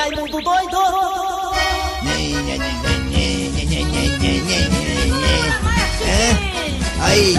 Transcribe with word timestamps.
Raimundo 0.00 0.40
doido! 0.40 0.78
É? 6.06 6.36
Aí, 7.02 7.36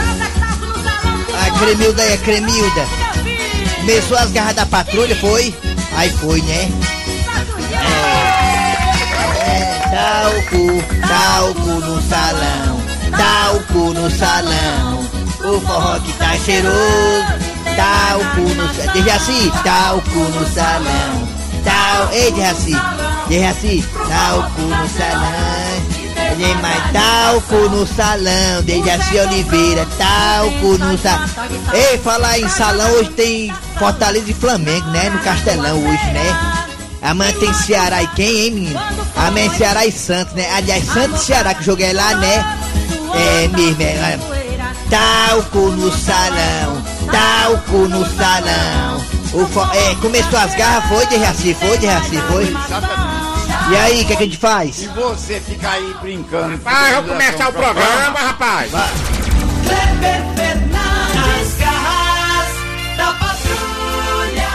a 1.34 1.60
Cremilda 1.60 2.04
é 2.04 2.18
Cremilda. 2.18 2.86
Começou 3.78 4.16
as 4.16 4.32
garras 4.32 4.56
da 4.56 4.68
patrulha, 4.68 5.16
foi? 5.16 5.56
Aí 5.96 6.12
foi, 6.12 6.40
né? 6.44 6.70
É, 7.74 8.30
é, 9.42 9.90
dá 9.92 10.30
o 10.30 10.46
cu, 10.50 10.84
dá 11.08 11.44
o 11.46 11.56
cu 11.56 11.72
no 11.84 12.00
salão, 12.04 12.80
dá 13.10 13.54
o 13.54 13.64
cu 13.74 13.92
no 13.92 14.12
salão. 14.12 15.00
O 15.44 15.60
forró 15.62 16.00
que 16.00 16.14
tá 16.14 16.38
cheiroso, 16.38 17.26
dá 17.76 18.18
o 18.18 18.36
cu 18.36 18.42
no 18.54 18.72
salão. 18.72 18.94
Deixa 18.94 19.16
assim, 19.16 19.52
dá 19.66 19.96
o 19.96 20.02
cu 20.04 20.20
no 20.20 20.48
salão. 20.54 21.31
O... 22.00 22.14
Ei, 22.14 22.32
Dejaci, 22.32 22.76
Dejaci, 23.28 23.86
dá 24.08 24.36
o 24.36 24.44
cu 24.52 24.62
no 24.62 24.90
salão. 24.90 26.02
Tem 26.38 26.56
mais 26.56 26.92
talco 26.92 27.70
no 27.70 27.86
salão, 27.86 28.64
Dejaci 28.64 29.18
Oliveira, 29.20 29.86
talco 29.98 30.78
no 30.78 30.98
salão. 30.98 31.30
Ei, 31.74 31.98
falar 31.98 32.40
em 32.40 32.50
salão, 32.50 32.90
hoje 32.94 33.10
tem 33.12 33.54
Fortaleza 33.78 34.32
e 34.32 34.34
Flamengo, 34.34 34.88
né? 34.90 35.10
No 35.10 35.20
Castelão 35.20 35.78
hoje, 35.78 36.06
né? 36.12 36.58
Amanhã 37.02 37.34
tem 37.40 37.54
Ceará 37.54 38.02
e 38.04 38.08
quem, 38.08 38.40
hein, 38.40 38.52
menino? 38.52 38.80
Amanhã 39.16 39.52
é 39.52 39.58
Ceará 39.58 39.86
e 39.86 39.92
Santos, 39.92 40.34
né? 40.34 40.48
Aliás, 40.56 40.86
Santos 40.86 41.22
e 41.22 41.26
Ceará 41.26 41.54
que 41.54 41.64
joguei 41.64 41.94
lá, 41.94 42.16
né? 42.16 42.46
É 43.14 43.48
mesmo, 43.50 43.82
é. 43.82 44.20
Talco 44.90 45.72
no 45.72 45.92
salão, 45.92 46.82
talco 47.12 47.88
no 47.88 48.06
salão. 48.16 49.11
O 49.34 49.46
fo... 49.48 49.62
É, 49.74 49.96
começou 50.02 50.38
as 50.38 50.54
garras, 50.56 50.90
foi 50.90 51.06
de 51.06 51.16
Raci, 51.16 51.54
foi 51.54 51.78
de 51.78 51.86
Raci, 51.88 52.18
foi. 52.30 52.54
E 53.72 53.76
aí, 53.78 54.02
o 54.02 54.06
que, 54.06 54.14
é 54.14 54.16
que 54.18 54.24
a 54.24 54.26
gente 54.26 54.38
faz? 54.38 54.82
E 54.82 54.88
você 54.88 55.40
fica 55.40 55.70
aí 55.70 55.96
brincando. 56.02 56.58
Vai, 56.58 56.96
vamos 56.96 57.12
começar 57.12 57.48
o 57.48 57.54
programa, 57.54 58.20
rapaz. 58.20 58.72
Kleber 58.72 60.24
Fernandes, 60.36 61.58
garras 61.58 62.48
da 62.98 63.14
patrulha! 63.14 64.48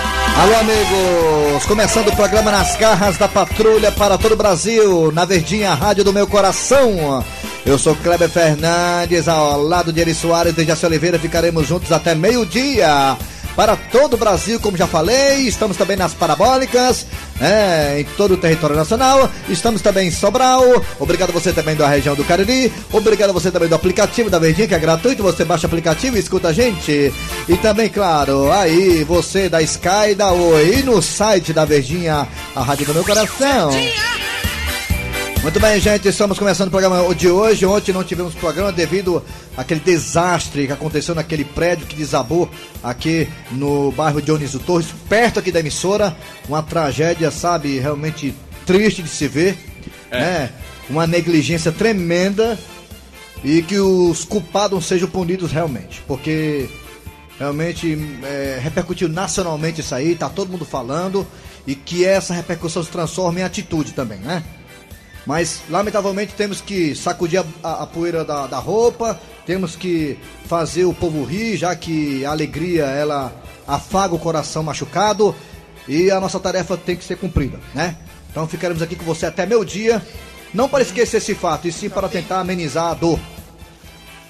Alô, 0.43 0.57
amigos! 0.57 1.65
Começando 1.67 2.09
o 2.09 2.17
programa 2.17 2.51
Nas 2.51 2.77
Garras 2.77 3.17
da 3.17 3.29
Patrulha 3.29 3.91
para 3.93 4.19
todo 4.19 4.33
o 4.33 4.37
Brasil, 4.37 5.11
na 5.11 5.25
Verdinha 5.25 5.73
Rádio 5.73 6.05
do 6.05 6.13
Meu 6.13 6.27
Coração. 6.27 7.25
Eu 7.65 7.79
sou 7.79 7.97
Kleber 7.97 8.29
Fernandes, 8.29 9.27
ao 9.27 9.59
lado 9.63 9.91
de 9.91 10.01
Eri 10.01 10.15
Soares 10.15 10.57
e 10.59 10.65
Jaci 10.67 10.85
Oliveira, 10.85 11.19
ficaremos 11.19 11.67
juntos 11.67 11.91
até 11.91 12.15
meio-dia. 12.15 13.17
Para 13.57 13.75
todo 13.75 14.15
o 14.15 14.17
Brasil, 14.19 14.61
como 14.61 14.77
já 14.77 14.87
falei, 14.87 15.49
estamos 15.49 15.79
também 15.79 15.97
nas 15.97 16.13
parabólicas, 16.13 17.07
é, 17.41 18.01
em 18.01 18.05
todo 18.17 18.35
o 18.35 18.37
território 18.37 18.77
nacional. 18.77 19.31
Estamos 19.49 19.81
também 19.81 20.09
em 20.09 20.11
Sobral. 20.11 20.63
Obrigado 21.01 21.33
você 21.33 21.55
também 21.55 21.75
da 21.75 21.89
região 21.89 22.15
do 22.15 22.23
Cariri. 22.23 22.71
Obrigado 22.93 23.33
você 23.33 23.51
também 23.51 23.69
do 23.69 23.75
aplicativo 23.75 24.29
da 24.29 24.39
Verdinha, 24.39 24.69
que 24.69 24.75
é 24.75 24.79
gratuito. 24.79 25.23
Você 25.23 25.43
baixa 25.43 25.67
o 25.67 25.69
aplicativo 25.69 26.19
e 26.19 26.21
escuta 26.21 26.49
a 26.49 26.53
gente. 26.53 27.13
E 27.49 27.57
também, 27.57 27.89
claro, 27.89 28.53
aí 28.53 29.03
você 29.05 29.49
da 29.49 29.63
Sky, 29.63 30.15
da 30.15 30.33
Oi, 30.33 30.81
e 30.81 30.83
no 30.83 31.01
site 31.01 31.55
da 31.55 31.65
Verdinha, 31.65 32.29
a 32.55 32.63
Rádio 32.63 32.87
do 32.87 32.95
Meu 32.95 33.05
Coração. 33.05 33.71
Muito 35.47 35.61
bem, 35.61 35.79
gente, 35.79 36.09
estamos 36.09 36.41
começando 36.41 36.67
o 36.67 36.71
programa 36.73 37.15
de 37.15 37.29
hoje. 37.29 37.65
Ontem 37.65 37.93
não 37.93 38.03
tivemos 38.03 38.35
programa 38.35 38.73
devido 38.73 39.23
àquele 39.57 39.79
desastre 39.79 40.67
que 40.67 40.73
aconteceu 40.73 41.15
naquele 41.15 41.45
prédio 41.45 41.87
que 41.87 41.95
desabou 41.95 42.51
aqui 42.83 43.29
no 43.53 43.93
bairro 43.93 44.21
Dionísio 44.21 44.59
Torres, 44.59 44.89
perto 45.09 45.39
aqui 45.39 45.53
da 45.53 45.61
emissora. 45.61 46.17
Uma 46.49 46.65
tragédia, 46.65 47.31
sabe, 47.31 47.79
realmente 47.79 48.35
triste 48.67 49.05
de 49.05 49.09
se 49.09 49.29
ver. 49.29 49.57
né? 50.11 50.51
Uma 50.91 51.07
negligência 51.07 51.71
tremenda 51.71 52.59
e 53.45 53.63
que 53.63 53.79
os 53.79 54.25
culpados 54.25 54.85
sejam 54.85 55.09
punidos 55.09 55.53
realmente, 55.53 56.03
porque 56.09 56.69
realmente 57.39 57.97
é, 58.25 58.59
repercutiu 58.61 59.09
nacionalmente 59.09 59.81
isso 59.81 59.95
aí, 59.95 60.17
tá 60.17 60.29
todo 60.29 60.51
mundo 60.51 60.65
falando 60.65 61.25
e 61.65 61.77
que 61.77 62.05
essa 62.05 62.35
repercussão 62.35 62.83
se 62.83 62.91
transforme 62.91 63.43
em 63.43 63.45
atitude 63.45 63.93
também, 63.93 64.19
né? 64.19 64.43
Mas, 65.27 65.63
lamentavelmente, 65.69 66.35
temos 66.35 66.61
que 66.61 66.95
sacudir 66.95 67.41
a, 67.41 67.45
a- 67.69 67.83
a 67.83 67.87
poeira 67.87 68.25
da, 68.25 68.47
da 68.47 68.59
roupa, 68.59 69.19
temos 69.45 69.75
que 69.75 70.17
fazer 70.47 70.85
o 70.85 70.95
povo 70.95 71.25
rir, 71.25 71.57
já 71.57 71.75
que 71.75 72.25
a 72.25 72.31
alegria, 72.31 72.85
ela 72.85 73.33
afaga 73.67 74.15
o 74.15 74.19
coração 74.19 74.63
machucado 74.63 75.35
e 75.89 76.11
a 76.11 76.21
nossa 76.21 76.39
tarefa 76.39 76.77
tem 76.77 76.95
que 76.97 77.05
ser 77.05 77.17
cumprida, 77.17 77.59
né? 77.75 77.97
Então 78.31 78.47
ficaremos 78.47 78.83
aqui 78.83 78.95
com 78.95 79.05
você 79.05 79.27
até 79.27 79.45
meu 79.47 79.65
dia, 79.65 80.01
não 80.55 80.69
para 80.69 80.83
esquecer 80.83 81.17
esse 81.17 81.35
fato, 81.35 81.67
e 81.67 81.73
sim 81.73 81.89
para 81.89 82.09
tentar 82.09 82.39
amenizar 82.41 82.91
a 82.91 82.95
dor. 82.95 83.19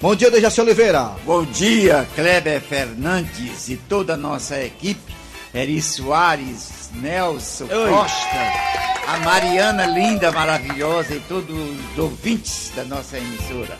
Bom 0.01 0.15
dia, 0.15 0.31
Dejaci 0.31 0.61
Oliveira. 0.61 1.11
Bom 1.25 1.43
dia, 1.43 2.07
Kleber 2.15 2.61
Fernandes 2.61 3.69
e 3.69 3.75
toda 3.77 4.13
a 4.13 4.17
nossa 4.17 4.59
equipe. 4.63 5.13
Eri 5.53 5.81
Soares, 5.81 6.89
Nelson 6.93 7.67
Costa, 7.67 8.96
a 9.07 9.17
Mariana 9.19 9.85
linda, 9.85 10.31
maravilhosa 10.31 11.15
e 11.15 11.19
todos 11.21 11.55
os 11.57 11.97
ouvintes 11.97 12.71
da 12.75 12.83
nossa 12.83 13.17
emissora. 13.17 13.77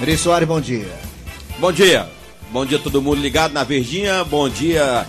Eri 0.00 0.16
Soares, 0.16 0.48
bom 0.48 0.60
dia. 0.60 0.88
Bom 1.58 1.70
dia. 1.70 2.08
Bom 2.50 2.64
dia 2.64 2.78
todo 2.78 3.02
mundo 3.02 3.20
ligado 3.20 3.52
na 3.52 3.62
Verdinha. 3.64 4.24
Bom 4.24 4.48
dia 4.48 5.06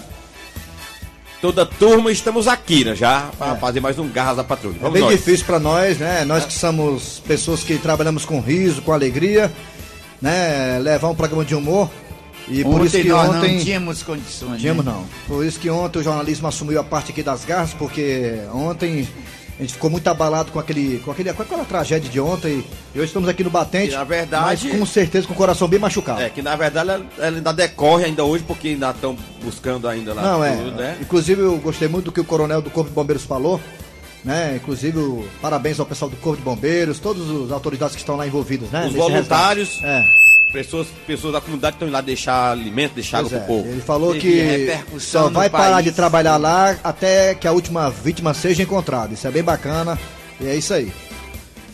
toda 1.40 1.62
a 1.64 1.66
turma. 1.66 2.12
Estamos 2.12 2.48
aqui, 2.48 2.84
né, 2.84 2.94
já, 2.94 3.30
para 3.38 3.54
É. 3.56 3.60
fazer 3.60 3.80
mais 3.80 3.98
um 3.98 4.08
Garras 4.10 4.36
da 4.38 4.44
Patrulha. 4.44 4.76
É 4.76 4.80
Vamos 4.80 4.94
bem 4.94 5.02
nós. 5.04 5.12
difícil 5.14 5.46
para 5.46 5.60
nós, 5.60 5.98
né? 5.98 6.26
Nós 6.26 6.46
que 6.46 6.54
somos 6.54 7.22
pessoas 7.26 7.64
que 7.64 7.78
trabalhamos 7.78 8.26
com 8.26 8.42
riso, 8.42 8.82
com 8.82 8.92
alegria, 8.92 9.52
né? 10.22 10.78
Levar 10.80 11.08
um 11.10 11.16
programa 11.16 11.46
de 11.46 11.56
humor. 11.56 11.90
E 12.48 12.64
por 12.64 12.86
isso 12.86 12.98
ontem 12.98 13.04
que 13.04 13.12
ontem. 13.14 13.56
não 13.58 13.64
tínhamos 13.64 14.04
condições. 14.04 14.60
Tínhamos 14.62 14.84
né? 14.86 14.92
não. 14.92 15.06
Por 15.28 15.46
isso 15.46 15.60
que 15.60 15.70
ontem 15.70 16.00
o 16.00 16.04
jornalismo 16.04 16.48
assumiu 16.48 16.80
a 16.80 16.84
parte 16.84 17.12
aqui 17.12 17.24
das 17.24 17.46
garras, 17.46 17.74
porque 17.74 18.40
ontem 18.54 19.08
a 19.60 19.62
gente 19.64 19.74
ficou 19.74 19.90
muito 19.92 20.08
abalado 20.08 20.52
com 20.52 20.58
aquele, 20.60 21.00
com 21.06 21.12
aquele, 21.12 21.32
com 21.34 21.44
aquela 21.44 21.64
tragédia 21.64 22.10
de 22.10 22.20
ontem. 22.20 22.64
E 22.96 22.98
hoje 22.98 23.08
estamos 23.08 23.30
aqui 23.30 23.44
no 23.44 23.50
batente. 23.52 23.94
E, 23.94 23.96
na 23.96 24.04
verdade- 24.04 24.68
mas 24.68 24.78
com 24.80 24.86
certeza 24.86 25.28
com 25.28 25.34
o 25.34 25.38
coração 25.38 25.68
bem 25.68 25.80
machucado. 25.80 26.20
É, 26.22 26.30
que 26.30 26.42
na 26.42 26.56
verdade 26.56 26.90
ela, 26.90 27.06
ela 27.20 27.38
ainda 27.38 27.54
decorre 27.54 28.06
ainda 28.06 28.24
hoje, 28.24 28.44
porque 28.48 28.70
ainda 28.70 28.90
estão 28.90 29.16
buscando 29.44 29.88
ainda 29.88 30.14
lá 30.14 30.22
Não, 30.24 30.44
é. 30.44 30.56
tudo, 30.56 30.72
né? 30.72 30.98
Inclusive, 31.00 31.42
eu 31.42 31.58
gostei 31.58 31.88
muito 31.88 32.06
do 32.06 32.12
que 32.12 32.20
o 32.20 32.26
coronel 32.26 32.62
do 32.62 32.70
Corpo 32.72 32.90
de 32.90 32.96
Bombeiros 32.96 33.24
falou. 33.24 33.62
Né? 34.24 34.56
Inclusive, 34.62 35.00
o- 35.00 35.26
parabéns 35.42 35.80
ao 35.80 35.86
pessoal 35.86 36.10
do 36.10 36.18
Corpo 36.18 36.38
de 36.38 36.44
Bombeiros, 36.44 37.00
todas 37.00 37.24
as 37.46 37.52
autoridades 37.52 37.96
que 37.96 38.02
estão 38.02 38.16
lá 38.16 38.26
envolvidas, 38.28 38.70
né? 38.70 38.86
Os 38.88 38.94
voluntários, 38.94 39.70
resgate. 39.80 39.86
É. 40.18 40.21
pessoas, 40.52 40.88
pessoas 41.08 41.34
da 41.34 41.42
comunidade 41.42 41.78
que 41.78 41.84
estão 41.84 41.94
lá 41.94 42.02
deixar 42.02 42.52
alimento, 42.52 42.94
deixar 42.94 43.20
água 43.20 43.30
Pois 43.30 43.44
pro 43.44 43.54
é, 43.54 43.58
povo. 43.58 43.70
Ele 43.70 43.82
falou 43.82 44.14
Teve 44.14 44.22
que 44.22 45.00
só 45.00 45.30
vai 45.30 45.50
parar 45.50 45.74
país. 45.74 45.86
de 45.86 45.92
trabalhar 45.92 46.38
lá 46.38 46.76
até 46.84 47.34
que 47.36 47.48
a 47.48 47.52
última 47.52 47.90
vítima 47.90 48.34
seja 48.34 48.64
encontrada. 48.64 49.14
Isso 49.14 49.28
é 49.28 49.32
bem 49.32 49.44
bacana 49.44 49.98
e 50.40 50.48
é 50.48 50.56
isso 50.56 50.74
aí. 50.74 50.92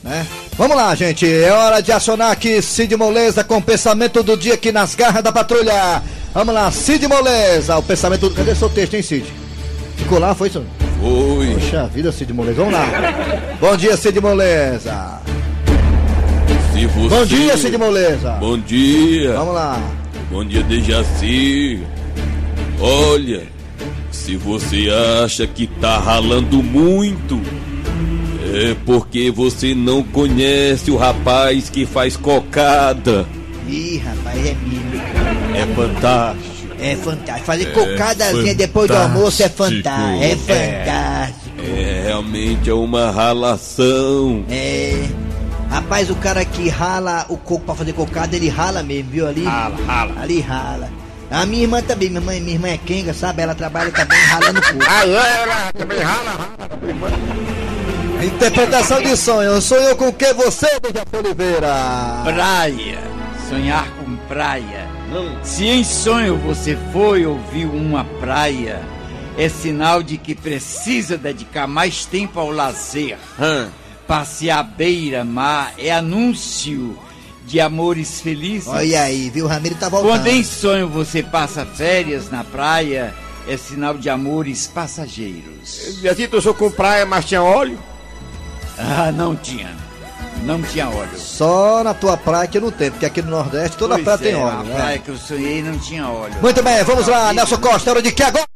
Né? 0.04 0.26
Vamos 0.58 0.78
lá, 0.78 0.94
gente. 0.96 1.26
É 1.26 1.52
hora 1.52 1.82
de 1.82 1.92
acionar 1.92 2.32
aqui 2.32 2.62
Cid 2.62 2.96
Moleza 2.96 3.44
com 3.44 3.58
o 3.58 3.62
pensamento 3.62 4.24
do 4.24 4.38
dia 4.38 4.54
aqui 4.54 4.72
nas 4.72 4.96
garras 4.96 5.24
da 5.24 5.32
patrulha. 5.32 6.02
Vamos 6.34 6.54
lá, 6.54 6.72
Cid 6.72 7.08
Moleza. 7.08 7.78
O 7.78 7.84
pensamento. 7.84 8.30
Cadê 8.32 8.56
seu 8.56 8.70
texto, 8.70 8.94
hein, 8.94 9.02
Cid? 9.02 9.26
Ficou 9.98 10.20
lá, 10.20 10.34
foi 10.36 10.48
isso? 10.48 10.64
Oi. 11.02 11.54
Poxa 11.56 11.88
vida, 11.88 12.12
Cid 12.12 12.32
Moleza. 12.32 12.58
Vamos 12.58 12.74
lá. 12.74 12.86
Bom 13.60 13.76
dia, 13.76 13.98
Cid 13.98 14.22
Moleza. 14.22 15.20
Se 16.78 16.86
você... 16.86 17.10
Bom 17.10 17.26
dia, 17.26 17.58
Cid 17.58 17.78
Moleza. 17.80 18.32
Bom 18.34 18.58
dia. 18.60 19.34
Vamos 19.34 19.56
lá. 19.56 19.82
Bom 20.30 20.46
dia, 20.46 20.62
Dejaci. 20.62 21.82
Olha, 22.80 23.42
se 24.12 24.38
você 24.38 24.88
acha 25.24 25.48
que 25.48 25.66
tá 25.66 25.98
ralando 25.98 26.62
muito, 26.62 27.42
é 28.54 28.76
porque 28.86 29.32
você 29.32 29.74
não 29.74 30.04
conhece 30.04 30.92
o 30.92 30.98
rapaz 30.98 31.68
que 31.68 31.84
faz 31.84 32.16
cocada. 32.16 33.26
Ih, 33.68 33.98
rapaz, 33.98 34.46
é 34.46 34.54
milho. 34.54 35.02
É 35.56 35.66
fantástico. 35.76 36.68
É 36.80 36.96
fantástico. 36.96 37.46
Fazer 37.48 37.66
cocadazinha 37.74 38.54
depois 38.54 38.88
do 38.88 38.96
almoço 38.96 39.42
é 39.42 39.50
fantástico. 39.50 40.24
É 40.24 40.36
fantástico. 40.36 41.48
É, 41.76 42.04
realmente 42.06 42.70
é 42.70 42.74
uma 42.74 43.10
ralação. 43.10 44.46
É. 44.48 45.08
Rapaz, 45.78 46.10
o 46.10 46.16
cara 46.16 46.44
que 46.44 46.70
rala 46.70 47.28
o 47.30 47.38
coco 47.38 47.64
pra 47.64 47.76
fazer 47.76 47.94
cocada, 47.94 48.36
ele 48.36 48.50
rala 48.50 48.82
mesmo, 48.82 49.12
viu 49.12 49.28
ali? 49.28 49.44
Rala, 49.44 49.78
rala. 49.86 50.22
Ali 50.24 50.42
rala. 50.42 50.90
A 51.30 51.46
minha 51.46 51.62
irmã 51.62 51.84
também, 51.84 52.10
minha 52.10 52.20
mãe, 52.20 52.40
minha 52.42 52.56
irmã 52.56 52.70
é 52.70 52.80
quenga, 52.80 53.14
sabe? 53.14 53.44
Ela 53.44 53.54
trabalha 53.54 53.92
também 53.92 54.18
ralando 54.22 54.60
coco. 54.60 54.80
Ah, 54.88 55.06
ela 55.06 55.72
também 55.74 56.00
rala, 56.00 56.32
rala. 56.32 58.26
Interpretação 58.26 59.04
de 59.04 59.16
sonho. 59.16 59.62
Sou 59.62 59.78
eu 59.78 59.96
com 59.96 60.12
que 60.12 60.34
você, 60.34 60.66
Dejaci 60.82 61.16
Oliveira? 61.16 62.24
Praia, 62.24 63.00
sonhar 63.48 63.88
com 63.98 64.16
praia. 64.28 64.90
Se 65.44 65.68
em 65.68 65.84
sonho 65.84 66.38
você 66.38 66.76
foi 66.92 67.24
ou 67.28 67.40
viu 67.54 67.70
uma 67.70 68.04
praia, 68.20 68.82
é 69.38 69.48
sinal 69.48 70.02
de 70.02 70.18
que 70.18 70.34
precisa 70.34 71.20
dedicar 71.20 71.68
mais 71.68 72.04
tempo 72.04 72.40
ao 72.40 72.50
lazer. 72.50 73.20
Hã? 73.40 73.70
Passear 74.08 74.60
à 74.60 74.64
beira-mar 74.64 75.74
é 75.78 75.92
anúncio 75.92 76.98
de 77.46 77.60
amores 77.60 78.22
felizes. 78.22 78.68
Olha 78.68 79.02
aí, 79.02 79.30
viu? 79.30 79.46
O 79.46 79.48
Ramiro 79.48 79.76
tá 79.76 79.90
voltando. 79.90 80.12
Quando 80.12 80.28
em 80.28 80.44
sonho 80.44 80.88
você 80.88 81.22
passa 81.22 81.66
férias 81.66 82.32
na 82.32 82.44
praia, 82.44 83.14
é 83.48 83.58
sinal 83.58 83.96
de 83.96 84.10
amores 84.10 84.68
passageiros. 84.68 86.04
Assim, 86.10 86.28
eu 86.32 86.42
sou 86.42 86.54
com 86.54 86.72
praia, 86.72 87.06
mas 87.06 87.26
tinha 87.26 87.42
óleo? 87.44 87.80
Ah, 88.78 89.12
não 89.12 89.36
tinha. 89.36 89.76
Não 90.44 90.62
tinha 90.62 90.90
óleo. 90.90 91.18
Só 91.18 91.84
na 91.84 91.94
tua 91.94 92.16
praia 92.16 92.48
que 92.48 92.60
não 92.60 92.72
tem, 92.72 92.92
porque 92.92 93.06
aqui 93.06 93.22
no 93.22 93.32
Nordeste 93.32 93.78
toda 93.78 93.96
Pois 93.96 94.06
praia 94.06 94.18
tem 94.20 94.34
é, 94.34 94.38
óleo. 94.38 94.60
A 94.60 94.64
né? 94.64 94.76
praia 94.76 95.00
que 95.00 95.10
eu 95.10 95.18
sonhei 95.18 95.62
não 95.62 95.78
tinha 95.80 96.08
óleo. 96.08 96.36
Muito 96.42 96.64
bem, 96.64 96.84
vamos 96.84 97.08
lá, 97.08 97.34
Nelson 97.34 97.58
Costa, 97.58 97.90
é 97.90 97.92
hora 97.92 98.02
de 98.02 98.12
que 98.12 98.24
agora? 98.24 98.47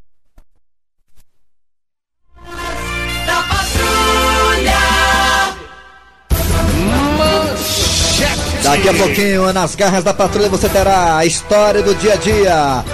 A 8.92 8.94
pouquinho, 8.94 9.54
nas 9.54 9.74
garras 9.74 10.04
da 10.04 10.14
patrulha, 10.14 10.50
você 10.50 10.68
terá 10.68 11.18
a 11.18 11.26
história 11.26 11.82
do 11.82 11.96
dia 11.96 12.14
a 12.14 12.16
dia. 12.18 12.86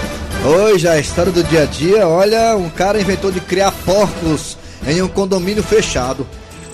Hoje, 0.44 0.86
a 0.86 0.98
história 0.98 1.32
do 1.32 1.42
dia 1.42 1.62
a 1.62 1.66
dia, 1.66 2.06
olha, 2.06 2.56
um 2.56 2.70
cara 2.70 3.00
inventou 3.00 3.32
de 3.32 3.40
criar 3.40 3.72
porcos 3.84 4.56
em 4.86 5.02
um 5.02 5.08
condomínio 5.08 5.62
fechado. 5.62 6.26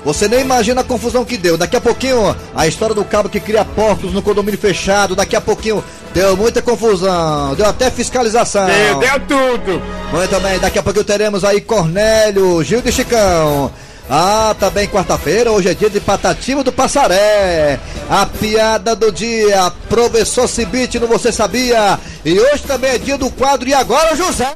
Você 0.04 0.28
nem 0.28 0.42
imagina 0.42 0.82
a 0.82 0.84
confusão 0.84 1.24
que 1.24 1.38
deu. 1.38 1.56
Daqui 1.56 1.74
a 1.74 1.80
pouquinho, 1.80 2.36
a 2.54 2.66
história 2.66 2.94
do 2.94 3.02
cabo 3.02 3.30
que 3.30 3.40
cria 3.40 3.64
porcos 3.64 4.12
no 4.12 4.20
condomínio 4.20 4.60
fechado. 4.60 5.16
Daqui 5.16 5.34
a 5.34 5.40
pouquinho, 5.40 5.82
deu 6.12 6.36
muita 6.36 6.60
confusão. 6.60 7.54
Deu 7.54 7.64
até 7.64 7.90
fiscalização. 7.90 8.66
Deu, 8.66 8.98
deu 8.98 9.20
tudo. 9.20 9.82
Muito 10.12 10.40
bem, 10.40 10.58
daqui 10.58 10.78
a 10.78 10.82
pouquinho 10.82 11.04
teremos 11.06 11.42
aí 11.42 11.62
Cornélio, 11.62 12.62
Gil 12.62 12.82
de 12.82 12.92
Chicão. 12.92 13.72
Ah, 14.08 14.54
também 14.60 14.86
quarta-feira, 14.86 15.50
hoje 15.50 15.68
é 15.68 15.74
dia 15.74 15.88
de 15.88 15.98
Patativa 15.98 16.62
do 16.62 16.70
Passaré. 16.70 17.80
A 18.08 18.26
piada 18.26 18.94
do 18.94 19.10
dia, 19.10 19.70
professor 19.88 20.46
Cibite, 20.46 21.00
não 21.00 21.08
você 21.08 21.32
sabia? 21.32 21.98
E 22.24 22.38
hoje 22.38 22.64
também 22.64 22.90
é 22.90 22.98
dia 22.98 23.16
do 23.16 23.30
quadro 23.30 23.66
E 23.66 23.72
Agora, 23.72 24.14
José? 24.14 24.52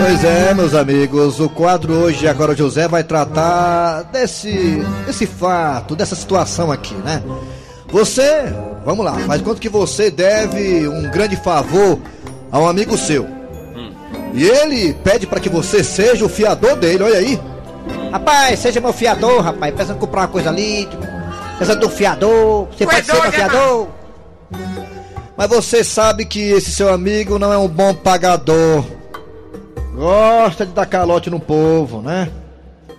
Pois 0.00 0.24
é, 0.24 0.54
meus 0.54 0.74
amigos, 0.74 1.38
o 1.38 1.48
quadro 1.50 1.92
hoje 1.92 2.26
Agora, 2.26 2.56
José, 2.56 2.88
vai 2.88 3.04
tratar 3.04 4.02
desse, 4.04 4.82
desse 5.04 5.26
fato, 5.26 5.94
dessa 5.94 6.16
situação 6.16 6.72
aqui, 6.72 6.94
né? 6.94 7.22
Você, 7.88 8.44
vamos 8.84 9.04
lá, 9.04 9.18
faz 9.20 9.42
quanto 9.42 9.60
que 9.60 9.68
você 9.68 10.10
deve 10.10 10.88
um 10.88 11.10
grande 11.10 11.36
favor 11.36 11.98
a 12.50 12.58
um 12.58 12.66
amigo 12.66 12.96
seu. 12.96 13.37
E 14.34 14.44
ele 14.44 14.94
pede 14.94 15.26
para 15.26 15.40
que 15.40 15.48
você 15.48 15.82
seja 15.82 16.24
o 16.24 16.28
fiador 16.28 16.76
dele, 16.76 17.02
olha 17.02 17.18
aí. 17.18 17.40
Rapaz, 18.12 18.58
seja 18.60 18.80
meu 18.80 18.92
fiador, 18.92 19.40
rapaz. 19.40 19.74
Pensando 19.74 19.96
em 19.96 20.00
comprar 20.00 20.22
uma 20.22 20.28
coisa 20.28 20.50
ali, 20.50 20.86
tipo, 20.86 21.06
pensando 21.58 21.80
do 21.80 21.90
fiador, 21.90 22.66
você 22.66 22.86
pode 22.86 23.06
ser 23.06 23.12
meu 23.20 23.32
fiador. 23.32 23.88
Mas 25.36 25.48
você 25.48 25.84
sabe 25.84 26.24
que 26.24 26.50
esse 26.50 26.70
seu 26.72 26.92
amigo 26.92 27.38
não 27.38 27.52
é 27.52 27.58
um 27.58 27.68
bom 27.68 27.94
pagador. 27.94 28.84
Gosta 29.94 30.66
de 30.66 30.72
dar 30.72 30.86
calote 30.86 31.30
no 31.30 31.40
povo, 31.40 32.02
né? 32.02 32.30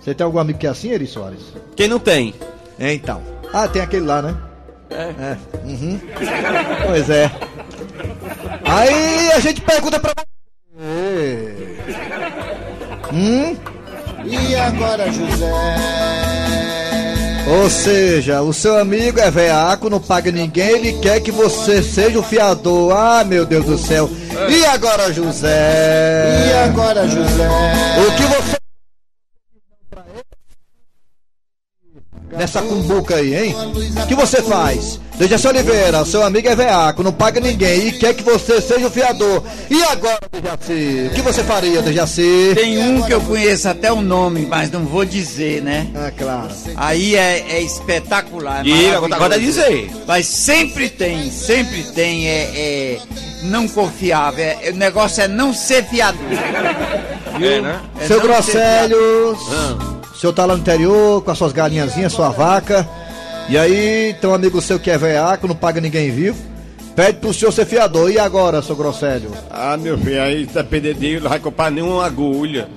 Você 0.00 0.14
tem 0.14 0.24
algum 0.24 0.38
amigo 0.38 0.58
que 0.58 0.66
é 0.66 0.70
assim, 0.70 0.90
Eri 0.90 1.06
Soares? 1.06 1.40
Quem 1.76 1.88
não 1.88 1.98
tem? 1.98 2.34
Então. 2.78 3.20
Ah, 3.52 3.68
tem 3.68 3.82
aquele 3.82 4.06
lá, 4.06 4.22
né? 4.22 4.36
É. 4.90 5.36
Uhum. 5.64 6.00
Pois 6.86 7.10
é. 7.10 7.30
Aí 8.64 9.32
a 9.32 9.40
gente 9.40 9.60
pergunta 9.60 9.98
pra 10.00 10.12
você. 10.16 10.29
Hum? 13.12 13.56
E 14.24 14.54
agora, 14.54 15.10
José? 15.10 15.50
Ou 17.48 17.68
seja, 17.68 18.42
o 18.42 18.52
seu 18.52 18.78
amigo 18.78 19.18
é 19.18 19.30
veaco, 19.30 19.90
não 19.90 19.98
paga 19.98 20.30
ninguém, 20.30 20.70
ele 20.70 20.92
quer 21.00 21.20
que 21.20 21.32
você 21.32 21.82
seja 21.82 22.18
o 22.18 22.22
fiador. 22.22 22.92
Ah, 22.96 23.24
meu 23.24 23.44
Deus 23.44 23.64
do 23.64 23.76
céu. 23.76 24.08
E 24.48 24.64
agora, 24.66 25.12
José? 25.12 26.48
E 26.48 26.52
agora, 26.68 27.08
José? 27.08 27.48
O 27.98 28.16
que 28.16 28.22
você. 28.22 28.56
Nessa 32.30 32.62
cumbuca 32.62 33.16
aí, 33.16 33.34
hein? 33.34 33.56
O 34.02 34.06
que 34.06 34.14
você 34.14 34.40
faz? 34.42 35.00
Dejaci 35.20 35.48
Oliveira, 35.48 36.02
seu 36.06 36.22
amigo 36.22 36.48
é 36.48 36.56
veaco, 36.56 37.02
não 37.02 37.12
paga 37.12 37.38
ninguém 37.40 37.88
e 37.88 37.92
quer 37.92 38.14
que 38.14 38.22
você 38.22 38.58
seja 38.58 38.86
o 38.86 38.90
fiador. 38.90 39.42
E 39.68 39.82
agora, 39.84 40.18
Dejaci? 40.32 41.08
O 41.10 41.14
que 41.14 41.20
você 41.20 41.44
faria, 41.44 41.82
Dejaci? 41.82 42.52
Tem 42.54 42.78
um 42.78 43.02
que 43.02 43.12
eu 43.12 43.20
conheço 43.20 43.68
até 43.68 43.92
o 43.92 44.00
nome, 44.00 44.46
mas 44.46 44.70
não 44.70 44.86
vou 44.86 45.04
dizer, 45.04 45.60
né? 45.60 45.88
Ah, 45.94 46.10
claro. 46.16 46.48
Aí 46.74 47.14
é, 47.16 47.44
é 47.50 47.60
espetacular. 47.60 48.60
é 48.60 48.62
Diga, 48.62 48.96
agora 48.96 49.38
dizer. 49.38 49.90
Mas 50.06 50.24
sempre 50.26 50.88
tem, 50.88 51.30
sempre 51.30 51.82
tem, 51.82 52.26
é, 52.26 52.40
é 52.54 52.98
não 53.42 53.68
confiável. 53.68 54.42
é- 54.42 54.70
o 54.72 54.76
negócio 54.76 55.22
é 55.22 55.28
não 55.28 55.52
ser 55.52 55.84
fiador. 55.84 56.18
É, 56.32 57.60
né? 57.60 57.78
É 58.00 58.06
Seu 58.06 58.16
não 58.16 58.22
ser 58.24 58.28
Grosselho, 58.32 59.38
Ah. 59.52 59.76
o 60.14 60.16
senhor 60.18 60.32
tá 60.32 60.46
lá 60.46 60.54
no 60.54 60.60
interior 60.60 61.22
com 61.22 61.30
as 61.30 61.36
suas 61.36 61.52
galinhazinhas, 61.52 62.10
sua 62.10 62.30
vaca. 62.30 62.88
E 63.50 63.58
aí, 63.58 64.14
tem 64.20 64.30
um 64.30 64.34
amigo 64.34 64.60
seu 64.62 64.78
que 64.78 64.92
é 64.92 64.96
veaco, 64.96 65.48
não 65.48 65.56
paga 65.56 65.80
ninguém 65.80 66.08
vivo. 66.12 66.38
Pede 66.94 67.18
pro 67.18 67.34
senhor 67.34 67.50
ser 67.50 67.66
fiador. 67.66 68.08
E 68.08 68.16
agora, 68.16 68.62
seu 68.62 68.76
Grosselho? 68.76 69.32
Ah, 69.50 69.76
meu 69.76 69.98
filho, 69.98 70.22
aí 70.22 70.46
depender 70.46 70.94
dele, 70.94 71.18
não 71.18 71.28
vai 71.30 71.40
comprar 71.40 71.68
nenhuma 71.68 72.06
agulha. 72.06 72.68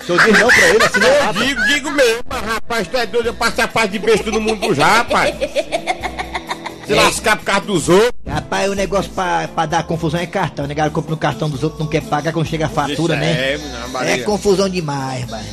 O 0.00 0.04
senhor 0.04 0.20
diz 0.24 0.36
não 0.40 0.48
pra 0.48 0.68
ele, 0.68 0.82
assim 0.84 0.98
não 0.98 1.08
é 1.08 1.28
Eu 1.28 1.32
digo, 1.32 1.62
digo 1.68 1.90
mesmo, 1.92 2.22
mas 2.28 2.42
rapaz, 2.42 2.88
tu 2.88 2.96
é 2.96 3.06
doido, 3.06 3.26
eu 3.26 3.34
passo 3.34 3.62
a 3.62 3.68
paz 3.68 3.88
de 3.88 4.00
besta 4.00 4.28
no 4.32 4.40
mundo 4.40 4.74
já, 4.74 4.86
rapaz. 4.98 5.32
Se 6.88 6.94
lascar 6.94 7.36
por 7.36 7.44
causa 7.44 7.60
dos 7.66 7.88
outros. 7.88 8.12
Rapaz, 8.26 8.68
o 8.68 8.74
negócio 8.74 9.10
pra, 9.12 9.46
pra 9.46 9.66
dar 9.66 9.84
confusão 9.84 10.18
é 10.18 10.26
cartão. 10.26 10.64
O 10.64 10.68
negócio 10.68 10.90
compra 10.90 11.10
no 11.12 11.16
cartão 11.16 11.48
dos 11.48 11.62
outros, 11.62 11.80
não 11.80 11.86
quer 11.88 12.02
pagar 12.02 12.32
quando 12.32 12.46
chega 12.46 12.66
a 12.66 12.68
fatura, 12.68 13.14
Isso 13.14 13.24
né? 13.24 13.58
é. 14.04 14.12
É 14.12 14.18
confusão 14.18 14.68
demais, 14.68 15.24
pai. 15.24 15.44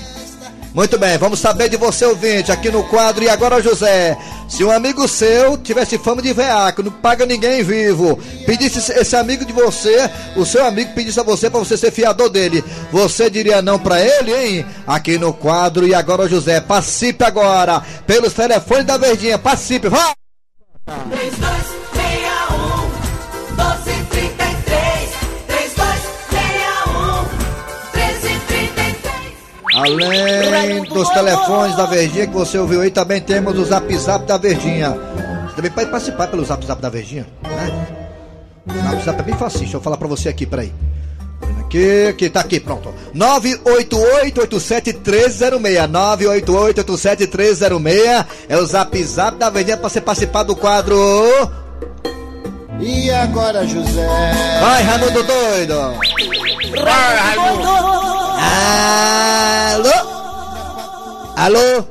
Muito 0.73 0.97
bem, 0.97 1.19
vamos 1.19 1.39
saber 1.39 1.69
de 1.69 1.77
você, 1.77 2.03
ouvinte, 2.03 2.51
aqui 2.51 2.71
no 2.71 2.83
quadro 2.85 3.23
E 3.23 3.29
Agora 3.29 3.61
José. 3.61 4.17
Se 4.49 4.63
um 4.63 4.71
amigo 4.71 5.07
seu 5.07 5.55
tivesse 5.55 5.99
fama 5.99 6.19
de 6.19 6.33
veaco, 6.33 6.81
não 6.81 6.91
paga 6.91 7.27
ninguém 7.27 7.63
vivo, 7.63 8.17
pedisse 8.43 8.91
esse 8.91 9.15
amigo 9.15 9.45
de 9.45 9.53
você, 9.53 10.09
o 10.35 10.43
seu 10.43 10.65
amigo 10.65 10.91
pedisse 10.95 11.19
a 11.19 11.23
você 11.23 11.47
pra 11.47 11.59
você 11.59 11.77
ser 11.77 11.91
fiador 11.91 12.27
dele, 12.27 12.63
você 12.91 13.29
diria 13.29 13.61
não 13.61 13.77
pra 13.77 14.01
ele, 14.01 14.33
hein? 14.33 14.65
Aqui 14.87 15.19
no 15.19 15.31
quadro 15.31 15.87
E 15.87 15.93
Agora 15.93 16.27
José, 16.27 16.59
participe 16.59 17.23
agora, 17.23 17.79
pelos 18.07 18.33
telefones 18.33 18.85
da 18.85 18.97
Verdinha, 18.97 19.37
participe, 19.37 19.89
vai! 19.89 20.13
3261 20.85 21.82
Além 29.73 30.83
dos 30.83 31.09
telefones 31.09 31.75
da 31.75 31.87
Verdinha 31.87 32.27
que 32.27 32.33
você 32.33 32.59
ouviu 32.59 32.81
aí, 32.81 32.91
também 32.91 33.19
temos 33.19 33.57
o 33.57 33.65
Zap 33.65 33.91
Zap 33.97 34.23
da 34.25 34.37
Verdinha. 34.37 34.91
Você 35.47 35.55
também 35.55 35.71
pode 35.71 35.89
participar 35.89 36.27
pelo 36.27 36.45
Zap 36.45 36.63
Zap 36.65 36.79
da 36.81 36.89
Verdinha, 36.89 37.25
né? 37.43 37.87
O 38.67 38.73
Zap 38.83 39.03
Zap 39.03 39.19
é 39.19 39.23
bem 39.23 39.35
fácil, 39.35 39.61
deixa 39.61 39.77
eu 39.77 39.81
falar 39.81 39.97
pra 39.97 40.07
você 40.07 40.29
aqui, 40.29 40.45
peraí. 40.45 40.71
Aqui, 41.61 42.05
aqui, 42.07 42.29
tá 42.29 42.41
aqui, 42.41 42.59
pronto. 42.59 42.93
988-87-306. 43.15 45.89
988-87-306 45.89 48.25
é 48.47 48.57
o 48.57 48.65
Zap 48.65 49.03
Zap 49.03 49.37
da 49.37 49.49
Verdinha 49.49 49.77
pra 49.77 49.89
você 49.89 49.99
participar 49.99 50.43
do 50.43 50.55
quadro. 50.55 50.95
E 52.79 53.09
agora, 53.09 53.65
José? 53.65 54.07
Vai, 54.61 54.83
Raimundo 54.83 55.23
Doido! 55.23 55.95
Vai, 56.83 57.17
Raimundo. 57.17 58.02
Alô? 58.53 59.89
Alô? 61.35 61.83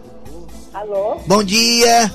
Alô? 0.73 1.21
Bom 1.27 1.43
dia. 1.43 2.13